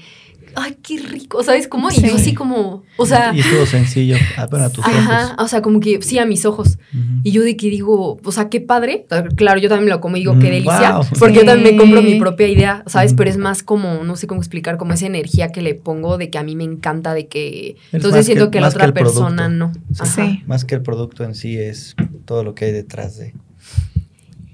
[0.61, 1.91] ay, qué rico, ¿sabes cómo?
[1.91, 3.33] Y yo así como, o sea...
[3.35, 4.17] Y estuvo sencillo,
[4.51, 6.79] para tus ajá, o sea, como que sí, a mis ojos.
[7.23, 9.07] Y yo de que digo, o sea, qué padre.
[9.37, 11.01] Claro, yo también lo como y digo, qué mm, delicia.
[11.19, 13.15] Porque yo también me compro mi propia idea, ¿sabes?
[13.15, 16.31] Pero es más como, no sé cómo explicar, como esa energía que le pongo de
[16.31, 17.77] que a mí me encanta, de que...
[17.93, 19.73] entonces siento que, la otra persona no.
[19.93, 20.43] Sí.
[20.47, 21.95] Más que el producto en sí es
[22.25, 23.35] todo lo que hay detrás de...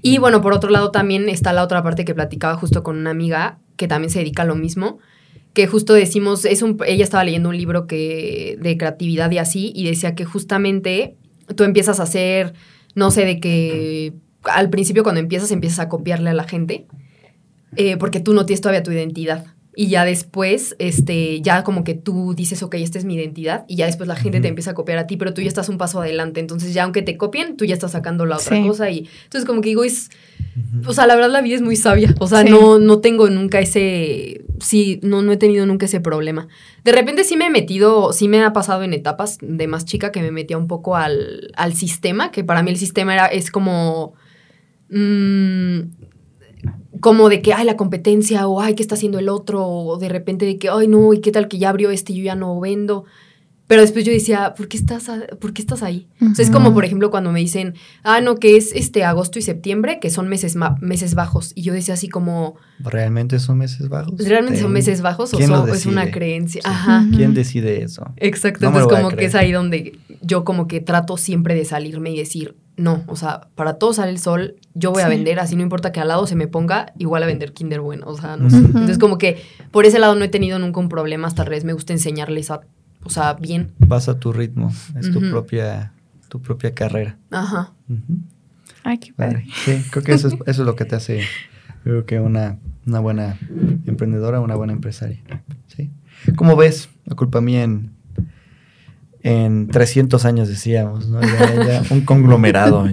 [0.01, 3.09] Y bueno, por otro lado también está la otra parte que platicaba justo con una
[3.09, 4.99] amiga que también se dedica a lo mismo,
[5.55, 9.71] que justo decimos, es un, ella estaba leyendo un libro que, de creatividad y así,
[9.73, 11.15] y decía que justamente
[11.55, 12.53] tú empiezas a hacer,
[12.93, 14.13] no sé, de que
[14.43, 16.85] al principio cuando empiezas, empiezas a copiarle a la gente,
[17.77, 19.45] eh, porque tú no tienes todavía tu identidad.
[19.77, 23.77] Y ya después, este, ya como que tú dices, ok, esta es mi identidad, y
[23.77, 25.77] ya después la gente te empieza a copiar a ti, pero tú ya estás un
[25.77, 26.39] paso adelante.
[26.39, 28.89] Entonces, ya aunque te copien, tú ya estás sacando la otra cosa.
[28.89, 30.09] Y entonces, como que digo, es.
[30.87, 32.15] O sea, la verdad, la vida es muy sabia.
[32.19, 34.45] O sea, no, no tengo nunca ese.
[34.59, 36.47] Sí, no, no he tenido nunca ese problema.
[36.83, 40.11] De repente sí me he metido, sí me ha pasado en etapas de más chica
[40.11, 43.51] que me metía un poco al, al sistema, que para mí el sistema era, es
[43.51, 44.13] como.
[44.89, 45.79] Mmm,
[47.01, 49.67] como de que, ay, la competencia, o ay, ¿qué está haciendo el otro?
[49.67, 52.17] O de repente de que, ay, no, ¿y qué tal que ya abrió este y
[52.17, 53.05] yo ya no vendo?
[53.67, 56.07] Pero después yo decía, ¿por qué estás, ¿por qué estás ahí?
[56.21, 57.73] o sea, es como, por ejemplo, cuando me dicen,
[58.03, 61.51] ah, no, que es este agosto y septiembre, que son meses, meses bajos.
[61.55, 62.57] Y yo decía así como...
[62.79, 64.13] ¿Realmente son meses bajos?
[64.19, 66.61] ¿Realmente son meses bajos o es una creencia?
[66.63, 67.05] Ajá.
[67.15, 68.13] ¿Quién decide eso?
[68.17, 68.67] Exacto.
[68.67, 72.55] Entonces, como que es ahí donde yo como que trato siempre de salirme y decir,
[72.77, 75.91] no, o sea, para todos sale el sol, yo voy a vender, así no importa
[75.91, 78.57] que al lado se me ponga, igual a vender Kinder Bueno, o sea, no sé.
[78.57, 81.63] Entonces, como que por ese lado no he tenido nunca un problema, hasta al revés,
[81.63, 82.61] me gusta enseñarles a,
[83.05, 83.71] o sea, bien.
[83.79, 85.93] Vas a tu ritmo, es tu propia,
[86.27, 87.17] tu propia carrera.
[87.31, 87.73] Ajá.
[88.83, 89.45] Ay, qué padre.
[89.63, 91.21] Sí, creo que eso es, eso es lo que te hace,
[91.83, 93.37] creo que una, una buena
[93.85, 95.21] emprendedora, una buena empresaria,
[95.67, 95.91] ¿sí?
[96.35, 97.95] ¿Cómo ves, la culpa mía en
[99.25, 101.19] en 300 años, decíamos, ¿no?
[101.19, 102.85] Ya, un conglomerado.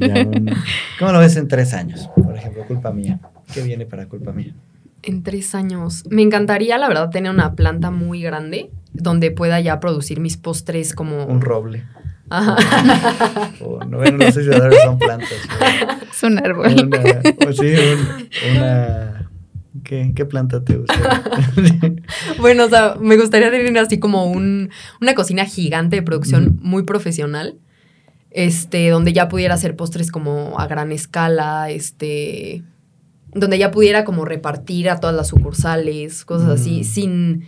[0.98, 2.08] ¿Cómo lo ves en tres años?
[2.16, 3.20] Por ejemplo, culpa mía.
[3.52, 4.54] ¿Qué viene para culpa mía?
[5.02, 6.04] En tres años.
[6.08, 10.94] Me encantaría, la verdad, tener una planta muy grande donde pueda ya producir mis postres
[10.94, 11.24] como...
[11.26, 11.84] Un roble.
[12.30, 12.56] Ajá.
[13.60, 14.50] O, no, no sé si
[14.82, 15.28] son plantas.
[16.10, 16.90] Es un árbol.
[17.48, 17.74] o sí,
[18.54, 19.22] una
[19.84, 21.22] ¿Qué, planta te gusta?
[22.38, 26.82] bueno, o sea, me gustaría tener así como un, una cocina gigante de producción muy
[26.84, 27.58] profesional.
[28.30, 32.62] Este, donde ya pudiera hacer postres como a gran escala, este,
[33.34, 37.44] donde ya pudiera como repartir a todas las sucursales, cosas así, sin...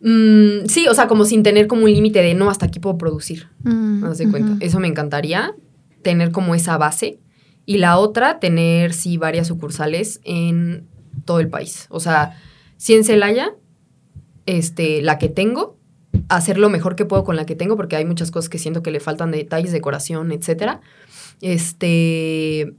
[0.00, 2.98] Mm, sí, o sea, como sin tener como un límite de no, hasta aquí puedo
[2.98, 3.48] producir.
[3.64, 4.56] Mm, cuenta.
[4.60, 5.54] Eso me encantaría,
[6.02, 7.18] tener como esa base.
[7.66, 10.86] Y la otra, tener, sí, varias sucursales en
[11.24, 11.86] todo el país.
[11.90, 12.38] O sea,
[12.76, 13.54] si en Celaya,
[14.46, 15.76] este, la que tengo,
[16.28, 18.82] hacer lo mejor que puedo con la que tengo, porque hay muchas cosas que siento
[18.82, 20.80] que le faltan de detalles, decoración, etcétera.
[21.42, 22.74] Este,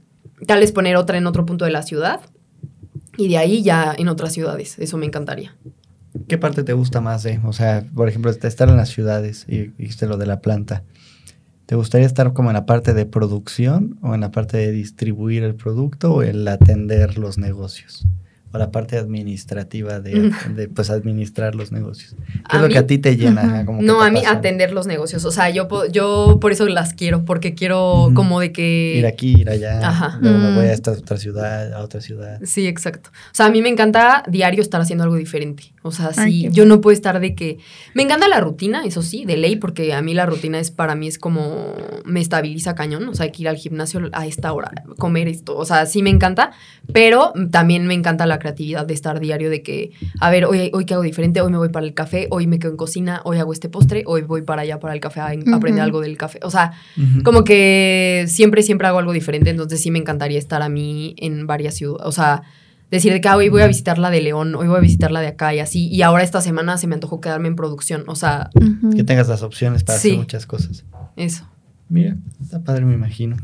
[0.46, 2.20] tal vez poner otra en otro punto de la ciudad
[3.16, 4.78] y de ahí ya en otras ciudades.
[4.78, 5.56] Eso me encantaría.
[6.28, 7.40] ¿Qué parte te gusta más de?
[7.44, 10.82] O sea, por ejemplo, estar en las ciudades y dijiste lo de la planta.
[11.66, 15.44] ¿Te gustaría estar como en la parte de producción o en la parte de distribuir
[15.44, 18.06] el producto o en atender los negocios?
[18.52, 22.16] O la parte administrativa de, de, pues administrar los negocios.
[22.50, 23.62] ¿Qué es lo que a ti te llena?
[23.62, 25.24] no, a mí atender los negocios.
[25.24, 28.96] O sea, yo, yo por eso las quiero, porque quiero como de que...
[28.96, 29.86] Ir aquí, ir allá.
[29.86, 30.18] Ajá.
[30.20, 32.40] Luego me voy a esta otra ciudad, a otra ciudad.
[32.42, 33.10] Sí, exacto.
[33.12, 35.72] O sea, a mí me encanta diario estar haciendo algo diferente.
[35.82, 37.58] O sea, sí, yo no puedo estar de que...
[37.94, 40.96] Me encanta la rutina, eso sí, de ley, porque a mí la rutina es para
[40.96, 41.74] mí es como...
[42.04, 43.08] Me estabiliza cañón.
[43.08, 45.56] O sea, hay que ir al gimnasio a esta hora, comer esto.
[45.56, 46.50] O sea, sí me encanta,
[46.92, 50.84] pero también me encanta la creatividad de estar diario, de que, a ver, hoy, hoy
[50.84, 53.38] qué hago diferente, hoy me voy para el café, hoy me quedo en cocina, hoy
[53.38, 56.40] hago este postre, hoy voy para allá para el café a aprender algo del café.
[56.42, 56.72] O sea,
[57.22, 61.46] como que siempre, siempre hago algo diferente, entonces sí me encantaría estar a mí en
[61.46, 62.42] varias ciudades, o sea,
[62.90, 65.12] decir de que ah, hoy voy a visitar la de León, hoy voy a visitar
[65.12, 68.04] la de acá y así, y ahora esta semana se me antojó quedarme en producción,
[68.08, 68.50] o sea...
[68.96, 70.84] Que tengas las opciones para hacer muchas cosas.
[71.16, 71.46] Eso.
[71.88, 73.36] Mira, está padre, me imagino.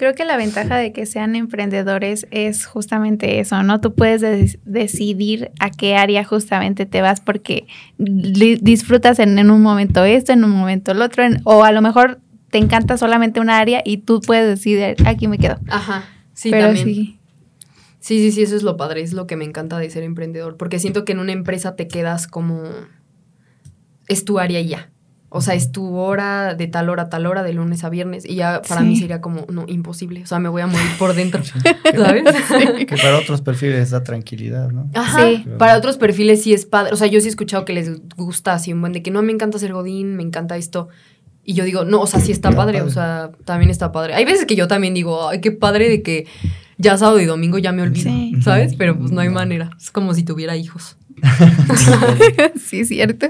[0.00, 3.82] Creo que la ventaja de que sean emprendedores es justamente eso, ¿no?
[3.82, 7.66] Tú puedes decidir a qué área justamente te vas porque
[7.98, 12.56] disfrutas en, un momento esto, en un momento el otro, o a lo mejor te
[12.56, 15.58] encanta solamente una área y tú puedes decidir, aquí me quedo.
[15.68, 16.86] Ajá, sí, también.
[16.86, 17.18] Sí.
[17.98, 20.56] Sí, sí, sí, eso es lo padre, es lo que me encanta de ser emprendedor,
[20.56, 22.62] porque siento que en una empresa te quedas como...
[24.08, 24.88] es tu área y ya.
[25.32, 28.24] O sea, es tu hora de tal hora a tal hora, de lunes a viernes,
[28.24, 30.24] y ya para mí sería como, no, imposible.
[30.24, 32.24] O sea, me voy a morir por dentro, ¿sabes?
[32.84, 34.90] Que para otros perfiles da tranquilidad, ¿no?
[34.92, 35.44] Ajá, sí.
[35.56, 36.92] Para otros perfiles sí es padre.
[36.92, 39.22] O sea, yo sí he escuchado que les gusta así un buen de que no
[39.22, 40.88] me encanta ser godín, me encanta esto.
[41.44, 44.14] Y yo digo, no, o sea, sí está padre, o sea, también está padre.
[44.14, 46.26] Hay veces que yo también digo, ay, qué padre de que
[46.76, 48.10] ya sábado y domingo ya me olvido,
[48.42, 48.74] ¿sabes?
[48.74, 49.70] Pero pues no hay manera.
[49.80, 50.96] Es como si tuviera hijos.
[52.60, 53.26] sí, cierto.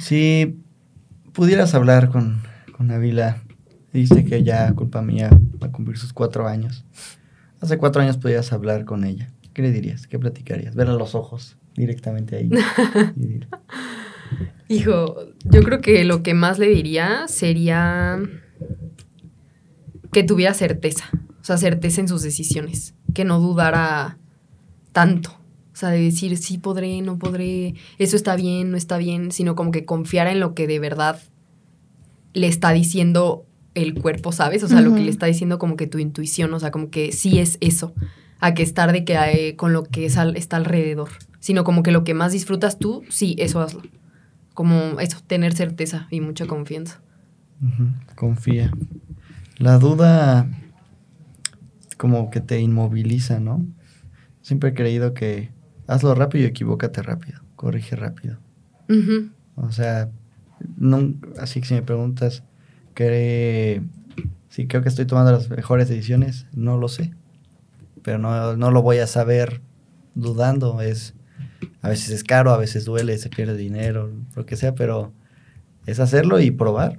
[0.00, 0.56] Sí,
[1.32, 2.42] pudieras hablar con,
[2.76, 3.42] con Navila,
[3.92, 5.30] dice que ya, culpa mía,
[5.62, 6.84] va a cumplir sus cuatro años.
[7.60, 9.30] Hace cuatro años podías hablar con ella.
[9.52, 10.06] ¿Qué le dirías?
[10.06, 10.74] ¿Qué platicarías?
[10.74, 12.50] Ver a los ojos directamente ahí.
[14.68, 18.20] Hijo, yo creo que lo que más le diría sería
[20.12, 21.10] que tuviera certeza.
[21.40, 22.94] O sea, certeza en sus decisiones.
[23.12, 24.18] Que no dudara
[24.92, 25.39] tanto.
[25.80, 29.54] O sea, de decir, sí podré, no podré, eso está bien, no está bien, sino
[29.54, 31.18] como que confiar en lo que de verdad
[32.34, 34.62] le está diciendo el cuerpo, ¿sabes?
[34.62, 37.12] O sea, lo que le está diciendo como que tu intuición, o sea, como que
[37.12, 37.94] sí es eso,
[38.40, 42.04] a que estar de que hay, con lo que está alrededor, sino como que lo
[42.04, 43.80] que más disfrutas tú, sí, eso hazlo.
[44.52, 47.00] Como eso, tener certeza y mucha confianza.
[48.16, 48.70] Confía.
[49.56, 50.46] La duda
[51.96, 53.64] como que te inmoviliza, ¿no?
[54.42, 55.58] Siempre he creído que
[55.90, 58.38] hazlo rápido y equivócate rápido, corrige rápido.
[59.56, 60.08] O sea,
[60.76, 62.42] no, así que si me preguntas,
[62.94, 63.82] que
[64.48, 67.12] si creo que estoy tomando las mejores decisiones, no lo sé.
[68.02, 69.60] Pero no, no lo voy a saber
[70.14, 70.80] dudando.
[70.80, 71.14] Es,
[71.82, 75.12] a veces es caro, a veces duele, se pierde dinero, lo que sea, pero
[75.86, 76.98] es hacerlo y probar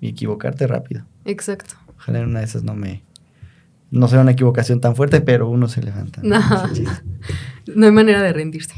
[0.00, 1.06] y equivocarte rápido.
[1.24, 1.74] Exacto.
[1.96, 3.04] Ojalá en una de esas no me,
[3.92, 6.20] no sea una equivocación tan fuerte, pero uno se levanta.
[6.24, 6.40] No,
[7.76, 8.74] no hay manera de rendirse.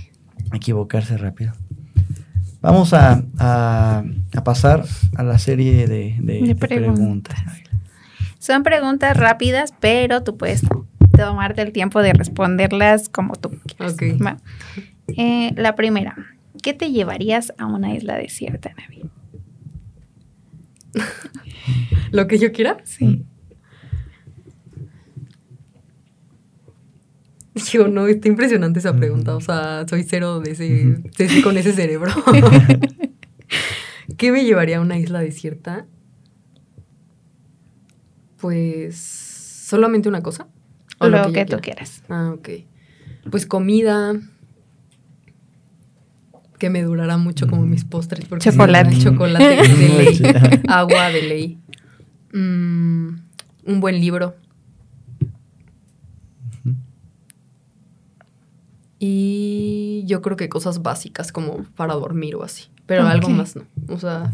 [0.53, 1.53] Equivocarse rápido.
[2.61, 3.23] Vamos a,
[4.45, 4.85] pasar
[5.17, 7.39] a la serie de, preguntas.
[8.39, 10.63] Son preguntas rápidas, pero tú puedes
[11.17, 13.97] tomarte el tiempo de responderlas como tú quieras.
[15.17, 16.17] Eh, la primera,
[16.63, 19.03] ¿qué te llevarías a una isla desierta, Navi?
[22.11, 22.79] ¿Lo que yo quiera?
[22.85, 23.25] Sí.
[27.75, 29.35] Yo no, está impresionante esa pregunta.
[29.35, 32.13] O sea, soy cero de ese, con ese cerebro.
[34.17, 35.87] ¿Qué me llevaría a una isla desierta?
[38.37, 40.47] Pues solamente una cosa.
[40.99, 42.05] ¿O lo, que, tú quieras.
[42.09, 42.49] Ah, ok.
[43.29, 44.15] Pues comida.
[46.61, 48.25] Que me durará mucho como mis postres.
[48.27, 48.97] Porque chocolate.
[48.99, 50.23] chocolate de ley.
[50.69, 51.59] Agua de ley.
[52.33, 53.17] Mm,
[53.67, 54.37] un buen libro.
[58.99, 62.69] Y yo creo que cosas básicas como para dormir o así.
[62.87, 63.65] Pero algo más no.
[63.89, 64.33] O sea.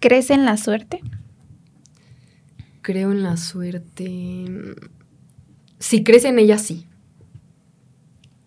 [0.00, 1.00] ¿Crees en la suerte?
[2.82, 4.44] Creo en la suerte.
[5.78, 6.86] Si crees en ella, sí.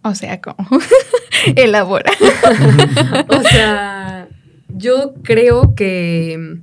[0.04, 0.68] O sea, ¿cómo?
[1.56, 2.12] Elabora.
[3.30, 4.28] o sea,
[4.70, 6.60] yo creo que.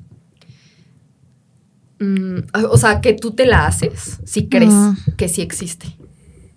[2.01, 2.39] Mm,
[2.71, 4.75] o sea, que tú te la haces si crees
[5.17, 5.97] que sí existe.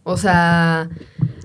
[0.04, 0.90] O sea,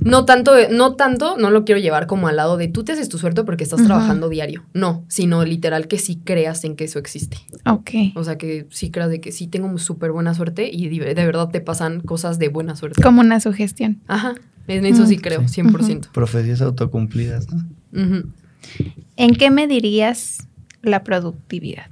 [0.06, 3.08] no tanto, no tanto, no lo quiero llevar como al lado de tú te haces
[3.08, 4.64] tu suerte porque estás trabajando diario.
[4.72, 7.38] No, sino literal que sí creas en que eso existe.
[7.68, 7.90] Ok.
[8.14, 11.48] O sea, que sí creas de que sí tengo súper buena suerte y de, verdad
[11.48, 13.02] te pasan cosas de buena suerte.
[13.02, 14.00] Como una sugestión.
[14.06, 14.36] Ajá.
[14.68, 16.10] En eso sí creo, 100%.
[16.12, 17.64] Profecías autocumplidas, ¿no?
[19.16, 20.46] ¿En qué medirías
[20.82, 21.86] la productividad?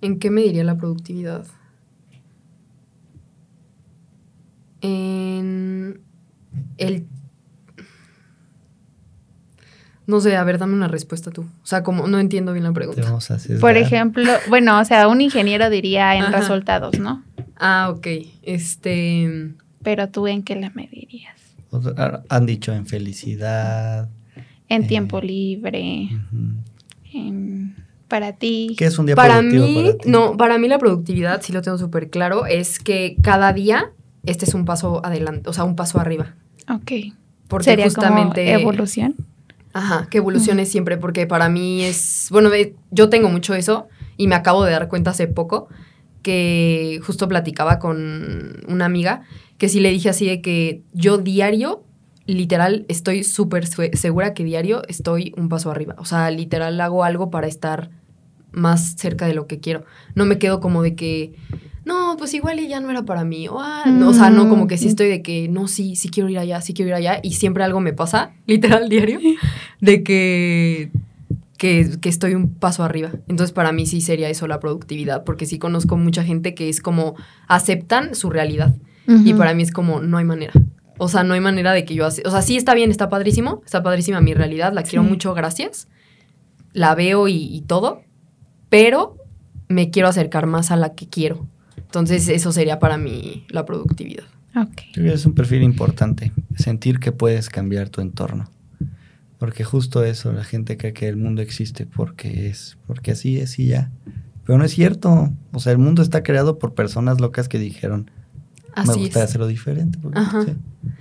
[0.00, 1.44] ¿En qué mediría la productividad?
[4.80, 6.00] En
[6.78, 7.06] el...
[10.06, 11.42] No sé, a ver, dame una respuesta tú.
[11.42, 13.18] O sea, como no entiendo bien la pregunta.
[13.60, 17.24] Por ejemplo, bueno, o sea, un ingeniero diría en resultados, ¿no?
[17.56, 18.06] Ah, ok.
[18.42, 19.54] Este...
[19.82, 21.34] Pero tú en qué la medirías?
[22.28, 24.08] Han dicho en felicidad.
[24.68, 26.08] En eh, tiempo libre.
[28.08, 28.74] para ti.
[28.78, 32.10] ¿Qué es un día para mí, No, para mí la productividad, sí lo tengo súper
[32.10, 33.92] claro, es que cada día
[34.26, 36.34] este es un paso adelante, o sea, un paso arriba.
[36.68, 36.92] Ok.
[37.48, 38.52] Porque ¿Sería justamente...
[38.52, 39.14] evolución?
[39.72, 42.50] Ajá, que evolucione siempre, porque para mí es, bueno,
[42.90, 45.68] yo tengo mucho eso y me acabo de dar cuenta hace poco
[46.22, 49.22] que justo platicaba con una amiga
[49.58, 51.84] que sí le dije así de que yo diario,
[52.26, 55.94] literal, estoy súper segura que diario estoy un paso arriba.
[55.98, 57.90] O sea, literal hago algo para estar
[58.52, 59.84] más cerca de lo que quiero.
[60.14, 61.34] No me quedo como de que,
[61.86, 63.46] no, pues igual y ya no era para mí.
[63.46, 64.88] O, ah, o sea, no, como que sí mm.
[64.88, 67.20] estoy de que, no, sí, sí quiero ir allá, sí quiero ir allá.
[67.22, 69.20] Y siempre algo me pasa, literal, diario,
[69.80, 70.90] de que,
[71.58, 73.12] que, estoy un paso arriba.
[73.28, 76.80] Entonces, para mí sí sería eso la productividad, porque sí conozco mucha gente que es
[76.80, 77.14] como,
[77.46, 78.74] aceptan su realidad.
[79.06, 80.52] Y para mí es como, no hay manera.
[80.98, 82.04] O sea, no hay manera de que yo...
[82.04, 85.32] Hace, o sea, sí está bien, está padrísimo, está padrísima mi realidad, la quiero mucho,
[85.34, 85.86] gracias.
[86.72, 88.02] La veo y, y todo,
[88.70, 89.16] pero
[89.68, 91.46] me quiero acercar más a la que quiero.
[91.98, 94.24] Entonces, eso sería para mí la productividad.
[94.54, 95.08] Okay.
[95.08, 98.50] Es un perfil importante, sentir que puedes cambiar tu entorno.
[99.38, 103.58] Porque justo eso, la gente cree que el mundo existe porque es, porque así es
[103.58, 103.90] y ya.
[104.44, 105.30] Pero no es cierto.
[105.52, 108.10] O sea, el mundo está creado por personas locas que dijeron,
[108.76, 109.98] me gustaría hacerlo diferente.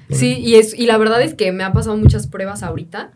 [0.10, 3.12] Sí, y, es, y la verdad es que me han pasado muchas pruebas ahorita.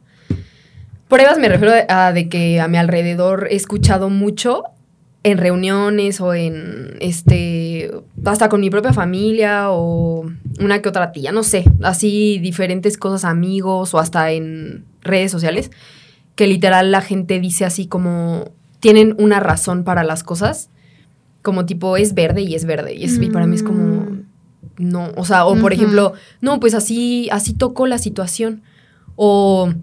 [1.07, 4.63] Pruebas me refiero a de que a mi alrededor he escuchado mucho
[5.23, 7.91] en reuniones o en este
[8.25, 13.25] hasta con mi propia familia o una que otra tía, no sé, así diferentes cosas,
[13.25, 15.71] amigos o hasta en redes sociales,
[16.35, 20.69] que literal la gente dice así como tienen una razón para las cosas,
[21.41, 24.05] como tipo es verde y es verde y, es, y para mí es como
[24.79, 24.89] Mm.
[24.89, 28.61] no, o sea, o por ejemplo, no, pues así así tocó la situación
[29.17, 29.73] o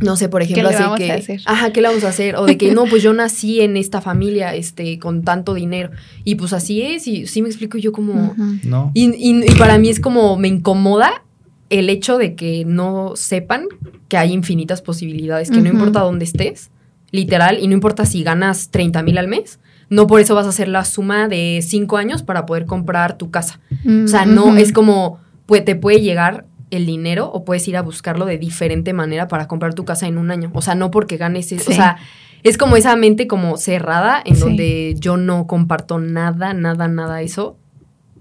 [0.00, 1.40] no sé, por ejemplo, le así vamos que a hacer?
[1.46, 2.36] ajá, ¿qué le vamos a hacer?
[2.36, 5.90] O de que no, pues yo nací en esta familia este con tanto dinero
[6.24, 8.34] y pues así es y sí me explico yo como.
[8.64, 8.90] No.
[8.94, 11.24] y, y- y para mí es como me incomoda
[11.70, 13.66] el hecho de que no sepan
[14.08, 16.70] que hay infinitas posibilidades, que no importa dónde estés,
[17.12, 19.58] literal, y no importa si ganas 30 mil al mes,
[19.88, 23.30] no por eso vas a hacer la suma de 5 años para poder comprar tu
[23.30, 23.60] casa.
[24.04, 24.56] O sea, no, Ujú.
[24.56, 28.92] es como, pues, te puede llegar el dinero o puedes ir a buscarlo de diferente
[28.92, 30.50] manera para comprar tu casa en un año.
[30.54, 31.76] O sea, no porque ganes, es- o Sí.
[31.76, 31.98] sea,
[32.42, 34.40] es como esa mente como cerrada en Sí.
[34.40, 37.56] donde yo no comparto nada, nada, nada eso.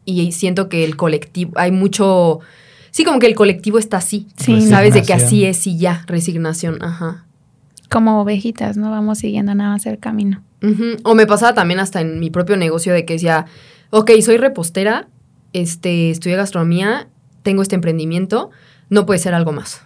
[0.05, 2.39] Y siento que el colectivo, hay mucho,
[2.91, 4.27] sí, como que el colectivo está así.
[4.37, 7.25] Sí, Sabes de que así es y ya, resignación, ajá.
[7.89, 8.89] Como ovejitas, ¿no?
[8.91, 10.43] Vamos siguiendo nada más el camino.
[11.03, 13.45] O me pasaba también hasta en mi propio negocio de que decía,
[13.89, 15.07] ok, soy repostera,
[15.53, 17.07] este, estudié gastronomía,
[17.43, 18.49] tengo este emprendimiento,
[18.89, 19.81] no puede ser algo más.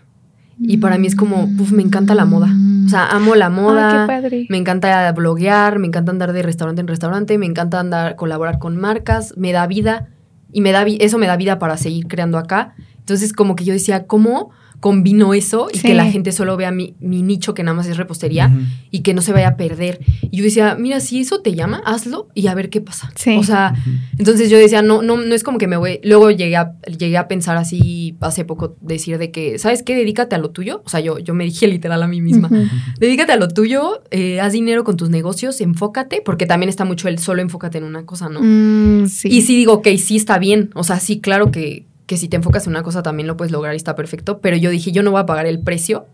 [0.57, 2.49] Y para mí es como, me encanta la moda.
[2.85, 3.89] O sea, amo la moda.
[3.89, 4.47] Ay, qué padre.
[4.49, 8.77] Me encanta bloguear, me encanta andar de restaurante en restaurante, me encanta andar, colaborar con
[8.77, 10.07] marcas, me da vida
[10.51, 12.73] y me da eso me da vida para seguir creando acá.
[12.99, 14.51] Entonces, como que yo decía, ¿cómo
[14.85, 15.87] combino eso y Sí.
[15.87, 18.51] que la gente solo vea mi, mi nicho que nada más es repostería
[18.91, 19.99] y que no se vaya a perder?
[20.29, 23.11] Y yo decía, mira, si eso te llama, hazlo y a ver qué pasa.
[23.15, 23.35] Sí.
[23.35, 23.73] O sea,
[24.19, 25.99] entonces yo decía, no, no, no es como que me voy.
[26.03, 29.95] Luego llegué a, llegué a pensar así hace poco, decir de que, ¿sabes qué?
[29.95, 30.83] Dedícate a lo tuyo.
[30.85, 32.49] O sea, yo, yo me dije literal a mí misma.
[32.51, 32.65] Ujú.
[32.99, 37.07] Dedícate a lo tuyo, eh, haz dinero con tus negocios, enfócate, porque también está mucho
[37.07, 38.39] el solo enfócate en una cosa, ¿no?
[38.43, 39.29] Mm, sí.
[39.31, 40.69] Y sí digo, ok, sí está bien.
[40.75, 43.51] O sea, sí, claro que, que si te enfocas en una cosa también lo puedes
[43.51, 44.39] lograr y está perfecto.
[44.39, 46.05] Pero yo dije, yo no voy a pagar el precio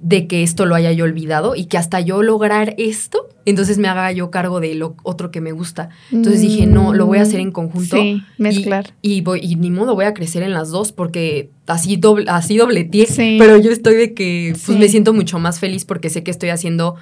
[0.00, 3.88] de que esto lo haya yo olvidado y que hasta yo lograr esto, entonces me
[3.88, 5.90] haga yo cargo de lo otro que me gusta.
[6.10, 7.96] Entonces dije, no, lo voy a hacer en conjunto.
[7.96, 8.94] Sí, mezclar.
[9.02, 12.24] Y, y voy, y ni modo, voy a crecer en las dos porque así doble,
[12.30, 13.06] así dobleteé.
[13.06, 13.36] Sí.
[13.38, 14.76] Pero yo estoy de que pues, Sí.
[14.78, 16.94] me siento mucho más feliz porque sé que estoy haciendo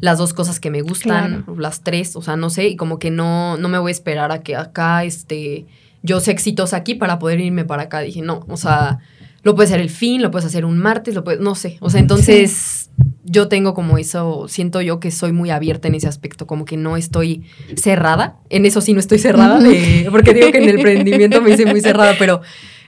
[0.00, 1.60] las dos cosas que me gustan, Claro.
[1.60, 4.32] las tres, o sea, no sé, y como que no, no me voy a esperar
[4.32, 5.66] a que acá este,
[6.02, 8.00] yo sea exitosa aquí para poder irme para acá.
[8.00, 8.98] Dije, no, o sea,
[9.42, 11.78] lo puedes hacer el fin, lo puedes hacer un martes, lo puedes, no sé.
[11.80, 12.90] O sea, entonces
[13.24, 16.76] yo tengo como eso, siento yo que soy muy abierta en ese aspecto, como que
[16.76, 17.44] no estoy
[17.76, 18.36] cerrada.
[18.50, 21.66] En eso sí no estoy cerrada, de- porque digo que en el emprendimiento me hice
[21.66, 22.40] muy cerrada, pero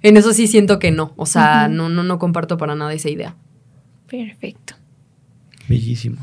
[0.02, 1.12] en eso sí siento que no.
[1.16, 3.36] O sea, no, no, no comparto para nada esa idea.
[4.08, 4.74] Perfecto.
[5.68, 6.18] Bellísimo.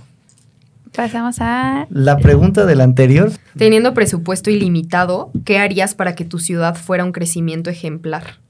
[1.00, 3.32] Pasamos a La pregunta del anterior.
[3.58, 8.42] Teniendo presupuesto ilimitado, ¿qué harías para que tu ciudad fuera un crecimiento ejemplar?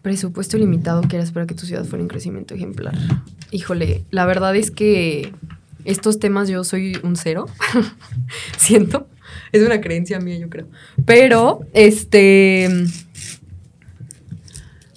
[0.00, 2.96] Presupuesto ilimitado, ¿qué harías para que tu ciudad fuera un crecimiento ejemplar?
[3.50, 5.34] Híjole, la verdad es que
[5.84, 7.44] estos temas yo soy un cero,
[8.56, 9.08] siento.
[9.52, 10.68] Es una creencia mía, yo creo.
[11.04, 12.70] Pero, este,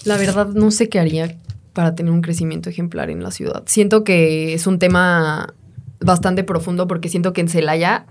[0.06, 1.36] la verdad no sé qué haría
[1.74, 3.64] para tener un crecimiento ejemplar en la ciudad.
[3.66, 5.54] Siento que es un tema
[6.00, 8.08] bastante profundo porque siento que en Celaya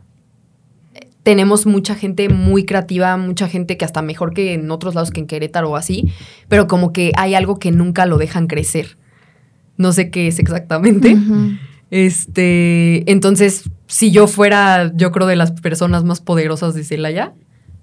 [0.95, 5.11] eh, tenemos mucha gente muy creativa, mucha gente que hasta mejor que en otros lados
[5.11, 6.13] que en Querétaro o así,
[6.49, 8.97] pero como que hay algo que nunca lo dejan crecer.
[9.77, 11.17] No sé qué es exactamente.
[11.91, 17.35] Este, entonces, si yo fuera, yo creo, de las personas más poderosas de Celaya,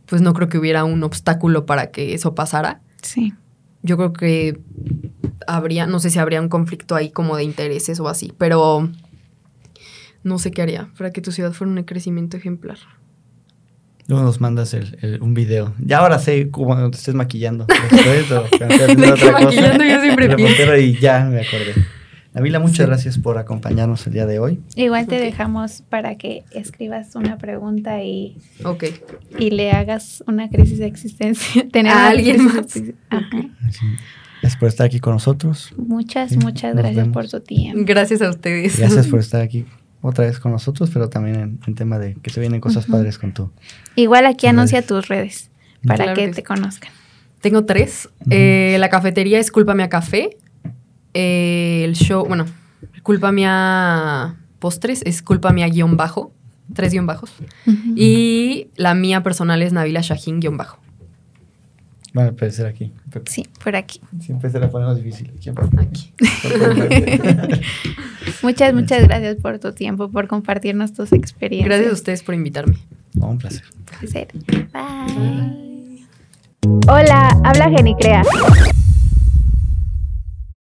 [0.05, 2.81] pues no creo que hubiera un obstáculo para que eso pasara.
[3.01, 3.33] Sí.
[3.83, 4.59] Yo creo que
[5.47, 8.89] habría, no sé si habría un conflicto ahí como de intereses o así, pero
[10.23, 12.77] no sé qué haría para que tu ciudad fuera un crecimiento ejemplar.
[14.07, 15.73] Luego nos mandas el- el- un video.
[15.79, 17.65] Ya ahora sé cómo te estés maquillando.
[17.91, 19.31] Después, o cuando De otra que cosa.
[19.43, 20.75] maquillando yo siempre pienso.
[20.77, 21.73] Y ya me acordé.
[22.33, 22.83] Navila, muchas Sí.
[22.85, 24.59] gracias por acompañarnos el día de hoy.
[24.75, 28.85] Igual te dejamos para que escribas una pregunta y, Ok.
[29.39, 31.67] y le hagas una crisis de existencia.
[31.71, 32.77] Tener ¿A alguien más?
[33.09, 33.39] Ajá.
[33.67, 33.85] Así.
[34.41, 35.73] Gracias por estar aquí con nosotros.
[35.77, 37.13] Muchas, Sí, muchas gracias vemos.
[37.13, 37.81] por tu tiempo.
[37.85, 38.77] Gracias a ustedes.
[38.77, 39.65] Gracias por estar aquí
[40.01, 43.17] otra vez con nosotros, pero también en, en tema de que se vienen cosas padres
[43.17, 43.51] con tú.
[43.95, 44.53] Igual aquí Redes.
[44.57, 45.49] anuncia tus redes
[45.85, 46.91] para Claro que que te conozcan.
[47.41, 48.09] Tengo tres.
[48.29, 50.37] Eh, la cafetería es Culpa Mía Café.
[51.13, 52.45] Eh, el show, bueno,
[53.03, 56.31] Culpa Mía Postres es Culpa Mía guion bajo.
[56.73, 57.31] Tres guion bajos.
[57.95, 60.79] Y la mía personal es Navila Shahin guion bajo.
[62.17, 62.91] Bueno, puede ser aquí.
[63.27, 64.01] Sí, por aquí.
[64.19, 65.31] Siempre se la ponemos difícil.
[65.77, 66.11] Aquí.
[68.41, 71.69] muchas, muchas gracias por tu tiempo, por compartirnos tus experiencias.
[71.69, 72.79] Gracias a ustedes por invitarme.
[73.13, 73.61] No, un placer.
[74.73, 76.07] Bye.
[76.87, 78.23] Hola, habla Genicrea.